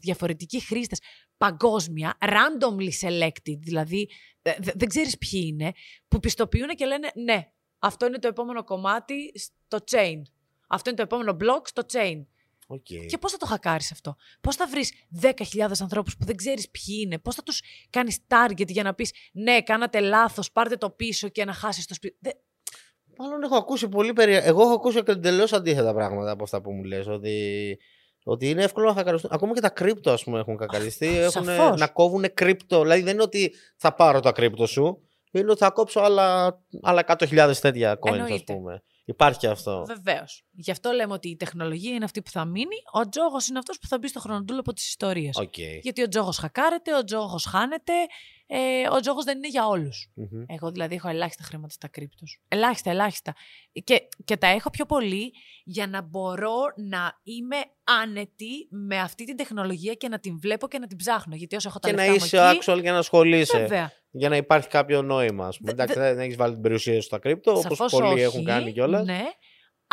διαφορετικοί 0.00 0.60
χρήστες 0.60 0.98
παγκόσμια, 1.36 2.16
randomly 2.20 3.06
selected, 3.08 3.58
δηλαδή 3.60 4.08
ε, 4.42 4.52
δε- 4.58 4.72
δεν 4.74 4.88
ξέρεις 4.88 5.18
ποιοι 5.18 5.42
είναι, 5.46 5.72
που 6.08 6.20
πιστοποιούν 6.20 6.68
και 6.68 6.86
λένε 6.86 7.10
ναι, 7.24 7.50
αυτό 7.78 8.06
είναι 8.06 8.18
το 8.18 8.28
επόμενο 8.28 8.64
κομμάτι 8.64 9.14
στο 9.38 9.78
chain. 9.90 10.22
Αυτό 10.68 10.90
είναι 10.90 10.98
το 10.98 11.02
επόμενο 11.02 11.36
block 11.40 11.62
στο 11.64 11.82
chain. 11.92 12.24
Οκ. 12.72 12.86
Και 13.06 13.18
πώς 13.20 13.32
θα 13.32 13.38
το 13.38 13.46
χακάρεις 13.46 13.92
αυτό, 13.92 14.16
Πώς 14.40 14.56
θα 14.56 14.66
βρεις 14.66 14.92
10.000 15.22 15.80
ανθρώπους 15.80 16.16
που 16.16 16.24
δεν 16.24 16.36
ξέρεις 16.36 16.70
ποιοι 16.70 17.00
είναι, 17.04 17.18
Πώς 17.18 17.34
θα 17.34 17.42
τους 17.42 17.62
κάνεις 17.90 18.18
target 18.28 18.66
για 18.68 18.82
να 18.82 18.94
πεις 18.94 19.12
Ναι, 19.32 19.62
κάνατε 19.62 20.00
λάθος, 20.00 20.52
πάρτε 20.52 20.76
το 20.76 20.90
πίσω 20.90 21.28
και 21.28 21.44
να 21.44 21.52
χάσεις 21.52 21.86
το 21.86 21.94
σπίτι. 21.94 22.16
Δεν- 22.20 22.36
Μάλλον 23.18 23.42
έχω 23.42 23.56
ακούσει 23.56 23.88
πολύ 23.88 24.12
περίεργα. 24.12 24.46
Εγώ 24.46 24.62
έχω 24.62 24.72
ακούσει 24.72 25.00
εντελώς 25.06 25.52
αντίθετα 25.52 25.94
πράγματα 25.94 26.30
από 26.30 26.42
αυτά 26.42 26.60
που 26.60 26.72
μου 26.72 26.82
λες. 26.84 27.06
Ότι, 27.06 27.78
ότι 28.24 28.48
είναι 28.50 28.62
εύκολο 28.64 28.86
να 28.86 28.94
χακαριστούν. 28.94 29.30
Ακόμα 29.32 29.54
και 29.54 29.60
τα 29.60 29.68
crypto, 29.68 30.10
ας 30.10 30.24
πούμε, 30.24 30.38
έχουν 30.38 30.56
χακαριστεί. 30.56 31.06
Α, 31.06 31.22
Έχουν 31.24 31.44
σαφώς. 31.44 31.80
να 31.80 31.86
κόβουν 31.86 32.24
crypto. 32.34 32.82
Δηλαδή 32.82 33.02
δεν 33.02 33.12
είναι 33.12 33.22
ότι 33.22 33.52
θα 33.76 33.94
πάρω 33.94 34.20
τα 34.20 34.32
crypto 34.32 34.66
σου. 34.66 35.02
είναι 35.32 35.50
ότι 35.50 35.58
θα 35.58 35.70
κόψω 35.70 36.00
άλλα, 36.00 36.58
άλλα 36.82 37.00
100.000 37.00 37.60
τέτοια 37.60 37.98
coins, 38.00 38.10
ας 38.12 38.18
Εννοείται. 38.18 38.52
πούμε. 38.52 38.82
Υπάρχει 39.10 39.38
και 39.38 39.46
αυτό. 39.46 39.84
Βεβαίως. 39.86 40.42
Γι' 40.50 40.70
αυτό 40.70 40.90
λέμε 40.90 41.12
ότι 41.12 41.28
η 41.28 41.36
τεχνολογία 41.36 41.94
είναι 41.94 42.04
αυτή 42.04 42.22
που 42.22 42.30
θα 42.30 42.44
μείνει. 42.44 42.76
Ο 42.92 43.08
τζόγος 43.08 43.48
είναι 43.48 43.58
αυτός 43.58 43.78
που 43.78 43.86
θα 43.86 43.98
μπει 43.98 44.08
στο 44.08 44.20
χρονοντούλαπο 44.20 44.72
της 44.72 44.88
ιστορίας. 44.88 45.36
Οκ. 45.36 45.58
Γιατί 45.58 46.02
ο 46.02 46.08
τζόγος 46.08 46.36
χακάρεται, 46.36 46.96
ο 46.96 47.04
τζόγος 47.04 47.44
χάνεται. 47.44 47.92
Ε, 48.52 48.88
ο 48.96 49.00
τζόγος 49.00 49.24
δεν 49.24 49.36
είναι 49.36 49.48
για 49.48 49.66
όλους. 49.66 50.10
Μμμ. 50.14 50.44
Εγώ 50.46 50.70
δηλαδή 50.70 50.94
έχω 50.94 51.08
ελάχιστα 51.08 51.42
χρήματα 51.42 51.72
στα 51.72 51.88
κρύπτος. 51.88 52.40
Ελάχιστα, 52.48 52.90
ελάχιστα. 52.90 53.34
Και, 53.84 54.00
και 54.24 54.36
τα 54.36 54.46
έχω 54.46 54.70
πιο 54.70 54.86
πολύ 54.86 55.32
για 55.64 55.86
να 55.86 56.02
μπορώ 56.02 56.56
να 56.76 57.20
είμαι 57.22 57.56
άνετη 58.02 58.68
με 58.70 58.98
αυτή 58.98 59.24
την 59.24 59.36
τεχνολογία 59.36 59.94
και 59.94 60.08
να 60.08 60.18
την 60.18 60.38
βλέπω 60.40 60.68
και 60.68 60.78
να 60.78 60.86
την 60.86 60.96
ψάχνω. 60.96 61.34
Γιατί 61.36 61.56
όσο 61.56 61.68
έχω 61.68 61.78
τα 61.78 61.88
Και 61.88 61.94
να 61.94 62.02
λεφτά 62.02 62.18
μου 62.18 62.24
είσαι 62.24 62.36
εκεί, 62.56 62.58
actual 62.70 62.82
και 62.82 62.90
να 62.90 62.98
ασχολείσαι. 62.98 63.58
Βέβαια. 63.58 63.92
Για 64.10 64.28
να 64.28 64.36
υπάρχει 64.36 64.68
κάποιο 64.68 65.02
νόημα, 65.02 65.46
ας 65.46 65.56
πούμε. 65.58 65.72
Δε- 65.72 65.82
Εντάξει, 65.82 66.00
δεν 66.00 66.18
έχεις 66.18 66.36
βάλει 66.36 66.52
την 66.52 66.62
περιουσία 66.62 66.94
σου 66.94 67.02
στα 67.02 67.18
κρύπτο, 67.18 67.50
όπως 67.50 67.62
Σαφώς 67.62 67.90
πολλοί 67.92 68.12
όχι, 68.12 68.22
έχουν 68.22 68.44
κάνει 68.44 68.72
κιόλας. 68.72 69.04
Ναι. 69.06 69.22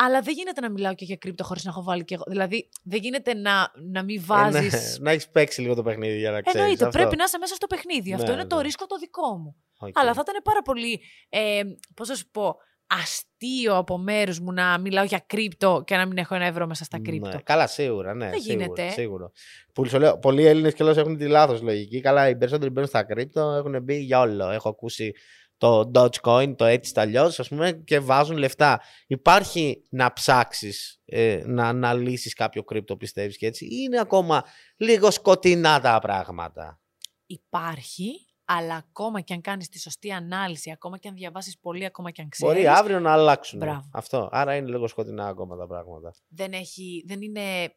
Αλλά 0.00 0.20
δεν 0.20 0.34
γίνεται 0.34 0.60
να 0.60 0.70
μιλάω 0.70 0.94
και 0.94 1.04
για 1.04 1.16
κρύπτο 1.16 1.44
χωρίς 1.44 1.64
να 1.64 1.70
έχω 1.70 1.82
βάλει 1.82 2.04
και 2.04 2.14
εγώ. 2.14 2.24
Δηλαδή, 2.26 2.68
δεν 2.82 3.00
γίνεται 3.00 3.34
να, 3.34 3.72
να 3.92 4.02
μην 4.02 4.22
βάζει. 4.24 4.56
Ε, 4.56 4.60
ναι, 4.60 4.80
να 5.00 5.10
έχεις 5.10 5.28
παίξει 5.28 5.60
λίγο 5.60 5.74
το 5.74 5.82
παιχνίδι 5.82 6.18
για 6.18 6.30
να 6.30 6.40
ξέρεις. 6.40 6.60
Εννοείται, 6.60 6.88
πρέπει 6.88 7.16
να 7.16 7.24
είσαι 7.24 7.38
μέσα 7.38 7.54
στο 7.54 7.66
παιχνίδι. 7.66 8.12
Αυτό 8.12 8.26
Ναι, 8.26 8.32
είναι 8.32 8.46
το 8.46 8.56
ναι. 8.56 8.62
ρίσκο 8.62 8.86
το 8.86 8.96
δικό 8.96 9.36
μου. 9.38 9.56
Αλλά 9.92 10.14
θα 10.14 10.22
ήταν 10.26 10.42
πάρα 10.44 10.62
πολύ, 10.62 11.00
ε, 11.28 11.60
πώς 11.94 12.08
να 12.08 12.14
σου 12.14 12.30
πω, 12.30 12.56
αστείο 12.86 13.76
από 13.76 13.98
μέρους 13.98 14.40
μου 14.40 14.52
να 14.52 14.78
μιλάω 14.78 15.04
για 15.04 15.24
κρύπτο 15.26 15.82
και 15.86 15.96
να 15.96 16.06
μην 16.06 16.18
έχω 16.18 16.34
ένα 16.34 16.44
ευρώ 16.44 16.66
μέσα 16.66 16.84
στα 16.84 17.00
κρύπτο. 17.00 17.28
Ναι, 17.28 17.42
καλά, 17.42 17.66
σίγουρα, 17.66 18.14
ναι. 18.14 18.30
Δεν 18.30 18.40
σίγουρα, 18.40 18.64
γίνεται. 18.64 18.90
Σίγουρα. 18.90 19.30
Που 19.72 19.86
σου 19.86 19.98
λέω, 19.98 20.18
πολλοί 20.18 20.46
Έλληνες 20.46 20.74
κιόλα 20.74 20.94
έχουν 20.98 21.16
τη 21.16 21.26
λάθος 21.26 21.62
λογική. 21.62 22.00
Καλά, 22.00 22.28
οι 22.28 22.36
περισσότεροι 22.36 22.70
μπαίνουν 22.70 22.88
στα 22.88 23.02
κρύπτο, 23.02 23.40
έχουν 23.40 23.82
μπει 23.82 23.96
για 23.96 24.20
όλο. 24.20 24.50
Έχω 24.50 24.68
ακούσει 24.68 25.12
το 25.58 25.90
Dogecoin, 25.94 26.54
το 26.56 26.64
έτσι 26.64 26.94
τα 26.94 27.00
αλλιώς, 27.00 27.40
ας 27.40 27.48
πούμε, 27.48 27.72
και 27.72 27.98
βάζουν 27.98 28.36
λεφτά. 28.36 28.80
Υπάρχει 29.06 29.82
να 29.90 30.12
ψάξεις, 30.12 31.00
ε, 31.04 31.42
να 31.46 31.68
αναλύσεις 31.68 32.34
κάποιο 32.34 32.64
κρύπτο, 32.64 32.96
πιστεύεις 32.96 33.36
και 33.36 33.46
έτσι, 33.46 33.64
ή 33.64 33.76
είναι 33.84 34.00
ακόμα 34.00 34.44
λίγο 34.76 35.10
σκοτεινά 35.10 35.80
τα 35.80 35.98
πράγματα; 35.98 36.80
Υπάρχει, 37.26 38.10
αλλά 38.44 38.74
ακόμα 38.74 39.20
και 39.20 39.34
αν 39.34 39.40
κάνεις 39.40 39.68
τη 39.68 39.78
σωστή 39.78 40.12
ανάλυση, 40.12 40.70
ακόμα 40.70 40.98
και 40.98 41.08
αν 41.08 41.14
διαβάσεις 41.14 41.58
πολύ, 41.58 41.84
ακόμα 41.84 42.10
και 42.10 42.22
αν 42.22 42.28
ξέρεις, 42.28 42.54
Μπορεί 42.54 42.68
αύριο 42.68 43.00
να 43.00 43.12
αλλάξουν. 43.12 43.58
Μπράβο. 43.58 43.90
Αυτό. 43.92 44.28
Άρα 44.32 44.56
είναι 44.56 44.68
λίγο 44.68 44.88
σκοτεινά 44.88 45.26
ακόμα 45.26 45.56
τα 45.56 45.66
πράγματα. 45.66 46.14
δεν, 46.28 46.52
έχει, 46.52 47.04
δεν 47.06 47.22
είναι 47.22 47.74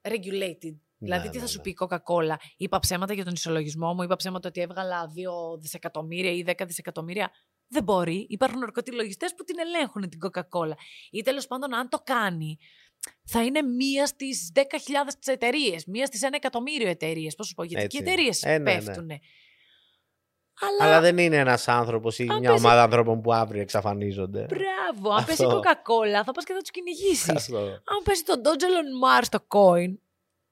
regulated. 0.00 0.76
Δηλαδή, 0.98 1.24
Ναι, 1.26 1.30
τι 1.30 1.36
θα 1.36 1.42
ναι, 1.42 1.48
σου 1.48 1.56
ναι. 1.56 1.62
πει 1.62 1.70
η 1.70 1.76
Coca-Cola; 1.80 2.34
Είπα 2.56 2.78
ψέματα 2.78 3.12
για 3.12 3.24
τον 3.24 3.32
ισολογισμό 3.32 3.94
μου, 3.94 4.02
είπα 4.02 4.16
ψέματα 4.16 4.48
ότι 4.48 4.60
έβγαλα 4.60 5.06
2 5.54 5.58
δισεκατομμύρια 5.60 6.30
ή 6.32 6.44
10 6.46 6.52
δισεκατομμύρια. 6.66 7.30
Δεν 7.68 7.82
μπορεί. 7.82 8.26
Υπάρχουν 8.28 8.62
ορκωτηλογιστέ 8.62 9.26
που 9.36 9.44
την 9.44 9.56
ελέγχουν 9.58 10.08
την 10.08 10.18
Coca-Cola. 10.26 10.72
Ή 11.10 11.22
τέλος 11.22 11.46
πάντων, 11.46 11.74
αν 11.74 11.88
το 11.88 11.98
κάνει, 12.04 12.58
θα 13.24 13.44
είναι 13.44 13.62
μία 13.62 14.06
στις 14.06 14.50
10.000 14.54 14.62
εταιρείες, 15.26 15.84
μία 15.86 16.06
στις 16.06 16.20
1 16.22 16.28
εκατομμύριο 16.32 16.88
εταιρείες. 16.88 17.34
Πώς 17.34 17.46
σου 17.46 17.54
πω, 17.54 17.62
γιατί 17.64 17.84
Έτσι 17.84 17.96
και 17.96 18.02
οι 18.02 18.06
είναι. 18.06 18.12
εταιρείες 18.14 18.42
Ε, 18.42 18.48
ναι, 18.48 18.58
ναι. 18.58 18.64
πέφτουν. 18.84 19.10
Αλλά, 20.60 20.84
Αλλά 20.90 21.00
δεν 21.00 21.18
είναι 21.18 21.36
ένας 21.36 21.68
άνθρωπος 21.68 22.18
ή 22.18 22.26
Αν 22.30 22.38
μια 22.38 22.50
πέσει- 22.50 22.64
ομάδα 22.64 22.82
ανθρώπων 22.82 23.20
που 23.20 23.32
αύριο 23.32 23.60
εξαφανίζονται. 23.60 24.46
μπράβο, 24.48 25.10
αν 25.14 25.24
πέσει 25.24 25.42
η 25.42 25.44
Αυτό. 25.44 25.58
Coca-Cola, 25.60 26.22
θα 26.24 26.32
πας 26.32 26.44
και 26.44 26.52
θα 26.52 26.58
τους 26.60 26.70
κυνηγήσεις. 26.70 27.28
Αυτό. 27.28 27.58
αν 27.66 28.02
πέσει 28.04 28.24
τον 28.24 28.40
Dogelon 28.44 29.20
Mars 29.20 29.24
στο 29.24 29.38
coin, 29.48 29.94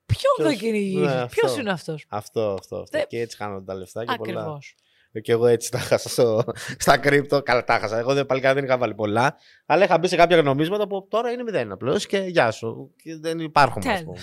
ποιον 0.07 0.35
θα 0.37 0.43
Ποιος- 0.49 0.57
κυνηγήσει, 0.61 1.15
ναι, 1.15 1.27
ποιος 1.27 1.51
αυτό. 1.51 1.61
είναι 1.61 1.71
αυτός; 1.71 2.07
Αυτό, 2.09 2.41
αυτό. 2.53 2.77
αυτό. 2.77 2.99
Θε- 2.99 3.07
Και 3.09 3.21
έτσι 3.21 3.37
χάνονται 3.37 3.65
τα 3.65 3.75
λεφτά 3.75 4.05
και 4.05 4.15
πολλά. 4.17 4.41
Ακριβώς. 4.41 4.75
Και 5.23 5.33
εγώ 5.33 5.47
έτσι 5.47 5.71
τα 5.71 5.79
χάσα 5.79 6.09
στο, 6.09 6.45
στα 6.79 6.97
κρύπτο. 6.99 7.43
Καλά, 7.43 7.65
τα 7.65 7.79
χάσα. 7.79 7.99
Εγώ 7.99 8.15
δεν, 8.15 8.27
παλικά 8.27 8.55
δεν 8.55 8.65
είχα 8.65 8.79
βάλει 8.79 8.95
πολλά. 8.95 9.37
Αλλά 9.67 9.85
είχα 9.85 9.99
μπει 9.99 10.09
σε 10.09 10.17
κάποια 10.17 10.43
νομίσματα 10.43 10.87
που 10.87 11.07
τώρα 11.11 11.31
είναι 11.31 11.43
μηδέν 11.43 11.73
απλώς 11.73 12.07
και 12.07 12.19
γεια 12.19 12.51
σου. 12.51 12.95
Και 13.03 13.17
δεν 13.17 13.39
υπάρχουν, 13.39 13.79
ας 13.89 13.99
Τέλος. 13.99 14.05
πούμε. 14.05 14.21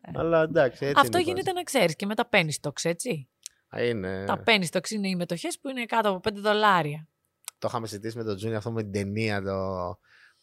Ε. 0.00 0.10
Αλλά 0.20 0.42
εντάξει. 0.42 0.84
Έτσι 0.86 1.00
Αυτό 1.00 1.18
είναι 1.18 1.26
η 1.28 1.32
γίνεται 1.32 1.52
να 1.52 1.62
ξέρεις 1.62 1.96
και 1.96 2.06
με 2.06 2.14
τα 2.14 2.28
penny 2.32 2.48
stocks, 2.60 2.82
έτσι. 2.82 3.28
φάση. 3.70 3.88
Είναι... 3.88 4.24
Τα 4.26 4.42
penny 4.46 4.64
stocks 4.72 4.90
είναι 4.90 5.08
οι 5.08 5.16
μετοχές 5.16 5.58
που 5.60 5.68
είναι 5.68 5.84
κάτω 5.84 6.08
από 6.08 6.20
5 6.30 6.32
δολάρια. 6.34 7.08
Το 7.58 7.66
είχαμε 7.70 7.86
συζητήσει 7.86 8.16
με 8.16 8.24
τον 8.24 8.36
Τζόνι 8.36 8.54
αυτό 8.54 8.70
με 8.72 8.82
την 8.82 8.92
ταινία 8.92 9.42
το... 9.42 9.98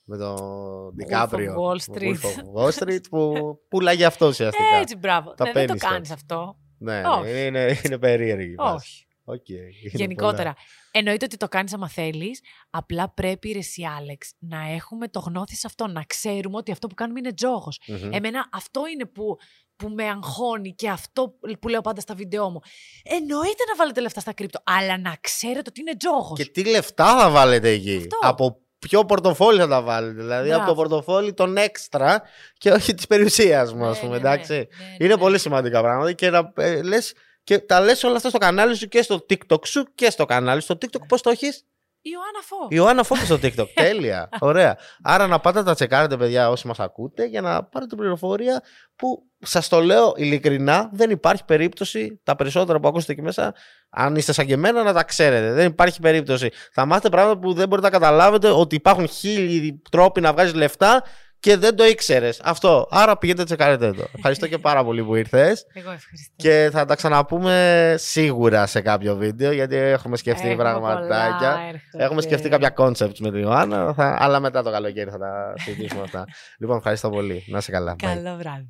με 0.09 0.17
τον 0.17 0.33
Ντι 0.33 0.49
Κάπριο. 0.49 0.87
of 0.89 1.55
Wall 1.59 1.93
Street. 1.93 2.15
Wolf 2.15 2.61
of 2.61 2.63
Wall 2.65 2.71
Street 2.83 3.09
που 3.09 3.33
πουλάγε 3.69 4.05
αυτό 4.05 4.27
ουσιαστικά. 4.27 4.75
Έτσι, 4.81 4.95
μπράβο. 4.95 5.33
Τα 5.33 5.45
Ναι, 5.45 5.51
δεν 5.51 5.67
το 5.67 5.73
penny 5.73 5.77
κάνεις 5.77 6.09
stocks. 6.09 6.13
αυτό. 6.13 6.57
Ναι, 6.77 7.01
Όχι. 7.07 7.21
ναι, 7.31 7.39
είναι, 7.39 7.79
είναι 7.85 7.97
περίεργη. 7.97 8.51
η 8.51 8.55
φάση. 8.55 8.75
Όχι. 8.75 9.05
Οκ, 9.29 9.49
είναι 9.49 9.69
Γενικότερα. 9.83 10.55
Εννοείται 10.91 11.25
ότι 11.25 11.37
το 11.37 11.47
κάνεις 11.47 11.73
άμα 11.73 11.89
θέλεις. 11.89 12.41
Απλά 12.69 13.09
πρέπει, 13.13 13.51
ρε 13.51 13.57
εσύ, 13.57 13.83
Άλεξ, 13.97 14.31
να 14.39 14.67
έχουμε 14.75 15.07
το 15.07 15.19
γνώθι 15.19 15.55
σε 15.55 15.67
αυτό. 15.67 15.87
Να 15.87 16.03
ξέρουμε 16.03 16.57
ότι 16.57 16.71
αυτό 16.71 16.87
που 16.87 16.95
κάνουμε 16.95 17.19
είναι 17.19 17.33
τζόγος. 17.33 17.81
πολλά. 17.85 17.99
Μμμ. 18.05 18.13
Εμένα 18.13 18.49
αυτό 18.51 18.81
είναι 18.93 19.05
που, 19.05 19.37
που 19.75 19.89
με 19.89 20.03
αγχώνει 20.03 20.73
και 20.73 20.89
αυτό 20.89 21.33
που 21.59 21.67
λέω 21.67 21.81
πάντα 21.81 22.01
στα 22.01 22.13
βίντεό 22.13 22.49
μου. 22.49 22.59
Εννοείται 23.03 23.63
να 23.69 23.75
βάλετε 23.75 24.01
λεφτά 24.01 24.19
στα 24.19 24.33
κρύπτο, 24.33 24.59
αλλά 24.63 24.97
να 24.97 25.15
ξέρετε 25.21 25.63
ότι 25.69 25.79
είναι 25.79 25.95
τζόγος. 25.95 26.37
Και 26.39 26.45
τι 26.45 26.63
λεφτά 26.69 27.17
θα 27.19 27.29
βάλετε 27.29 27.69
εκεί. 27.69 27.95
Αυτό. 27.97 28.17
Από 28.21 28.61
ποιο 28.79 29.05
πορτοφόλι 29.05 29.59
θα 29.59 29.67
τα 29.67 29.81
βάλετε. 29.81 30.13
Δηλαδή 30.21 30.49
από 30.49 30.57
το 30.65 30.73
Μπράβο. 30.73 30.81
πορτοφόλι 30.87 31.33
των 31.33 31.57
έξτρα 31.57 32.21
και 32.57 32.71
όχι 32.71 32.93
της 32.93 33.07
περιουσίας 33.07 33.73
μου, 33.73 33.85
ας 33.85 33.95
Ναι, 33.95 34.01
πούμε. 34.01 34.11
ναι, 34.11 34.17
εντάξει. 34.17 34.53
ναι, 34.53 34.57
ναι, 34.57 34.95
Είναι 34.97 35.13
ναι. 35.13 35.19
πολύ 35.19 35.39
σημαντικά 35.39 35.81
πράγματα 35.81 36.11
και 36.13 36.29
να 36.29 36.51
ε, 36.55 36.81
λες, 36.83 37.13
και 37.43 37.59
τα 37.59 37.79
λες 37.81 38.03
όλα 38.03 38.15
αυτά 38.15 38.29
στο 38.29 38.37
κανάλι 38.37 38.75
σου 38.75 38.87
και 38.87 39.01
στο 39.01 39.25
TikTok 39.29 39.65
σου 39.67 39.85
και 39.95 40.09
στο 40.09 40.25
κανάλι. 40.25 40.61
Στο 40.61 40.77
TikTok 40.81 41.01
πώς 41.07 41.21
το 41.21 41.29
έχεις; 41.29 41.63
Ιωάννα 42.11 42.41
Φως. 42.43 42.67
Ιωάννα 42.69 43.03
Φώκη 43.03 43.25
στο 43.25 43.35
TikTok. 43.35 43.73
Τέλεια. 43.83 44.29
Ωραία. 44.39 44.77
Άρα 45.03 45.27
να 45.27 45.39
πάτε 45.39 45.59
να 45.59 45.65
τα 45.65 45.73
τσεκάρετε, 45.73 46.17
παιδιά, 46.17 46.49
όσοι 46.49 46.67
μας 46.67 46.79
ακούτε, 46.79 47.25
για 47.25 47.41
να 47.41 47.63
πάρετε 47.63 47.95
πληροφορία 47.95 48.61
που 48.95 49.23
σας 49.39 49.67
το 49.67 49.79
λέω 49.79 50.13
ειλικρινά, 50.15 50.89
δεν 50.93 51.09
υπάρχει 51.09 51.45
περίπτωση 51.45 52.19
τα 52.23 52.35
περισσότερα 52.35 52.79
που 52.79 52.87
ακούσετε 52.87 53.11
εκεί 53.11 53.21
μέσα, 53.21 53.53
αν 53.89 54.15
είστε 54.15 54.31
σαν 54.31 54.45
και 54.45 54.53
εμένα, 54.53 54.83
να 54.83 54.93
τα 54.93 55.03
ξέρετε. 55.03 55.53
Δεν 55.53 55.65
υπάρχει 55.65 55.99
περίπτωση. 55.99 56.49
Θα 56.71 56.85
μάθετε 56.85 57.09
πράγματα 57.09 57.39
που 57.39 57.53
δεν 57.53 57.67
μπορείτε 57.67 57.87
να 57.87 57.93
καταλάβετε 57.93 58.49
ότι 58.49 58.75
υπάρχουν 58.75 59.07
χίλιοι 59.07 59.81
τρόποι 59.91 60.21
να 60.21 60.33
βγάζεις 60.33 60.53
λεφτά 60.53 61.03
και 61.39 61.57
δεν 61.57 61.75
το 61.75 61.85
ήξερες. 61.85 62.39
Αυτό. 62.43 62.87
Άρα 62.91 63.17
πηγαίνετε 63.17 63.43
τσεκάρετε 63.45 63.91
το. 63.91 64.07
Ευχαριστώ 64.15 64.47
και 64.47 64.57
πάρα 64.57 64.83
πολύ 64.83 65.03
που 65.03 65.15
ήρθες. 65.15 65.65
Εγώ 65.73 65.91
ευχαριστώ. 65.91 66.33
Και 66.35 66.69
θα 66.71 66.85
τα 66.85 66.95
ξαναπούμε 66.95 67.95
σίγουρα 67.97 68.65
σε 68.65 68.81
κάποιο 68.81 69.15
βίντεο 69.15 69.51
γιατί 69.51 69.75
έχουμε 69.75 70.17
σκεφτεί 70.17 70.47
Έχουμε 70.47 70.63
πραγματάκια. 70.63 71.37
πολλά, 71.37 71.59
έρχονται. 71.67 72.03
Έχουμε 72.03 72.21
σκεφτεί 72.21 72.49
κάποια 72.49 72.73
concepts 72.77 73.17
με 73.19 73.31
την 73.31 73.41
Ιωάννα, 73.41 73.93
θα- 73.93 74.17
αλλά 74.19 74.39
μετά 74.39 74.63
το 74.63 74.71
καλοκαίρι 74.71 75.09
θα 75.09 75.17
τα 75.17 75.53
συζητήσουμε 75.57 76.01
αυτά. 76.01 76.25
λοιπόν, 76.59 76.77
ευχαριστώ 76.77 77.09
πολύ. 77.09 77.43
Να 77.47 77.57
είσαι 77.57 77.71
καλά. 77.71 77.91
Bye. 77.93 78.03
Καλό 78.13 78.35
βράδυ. 78.37 78.69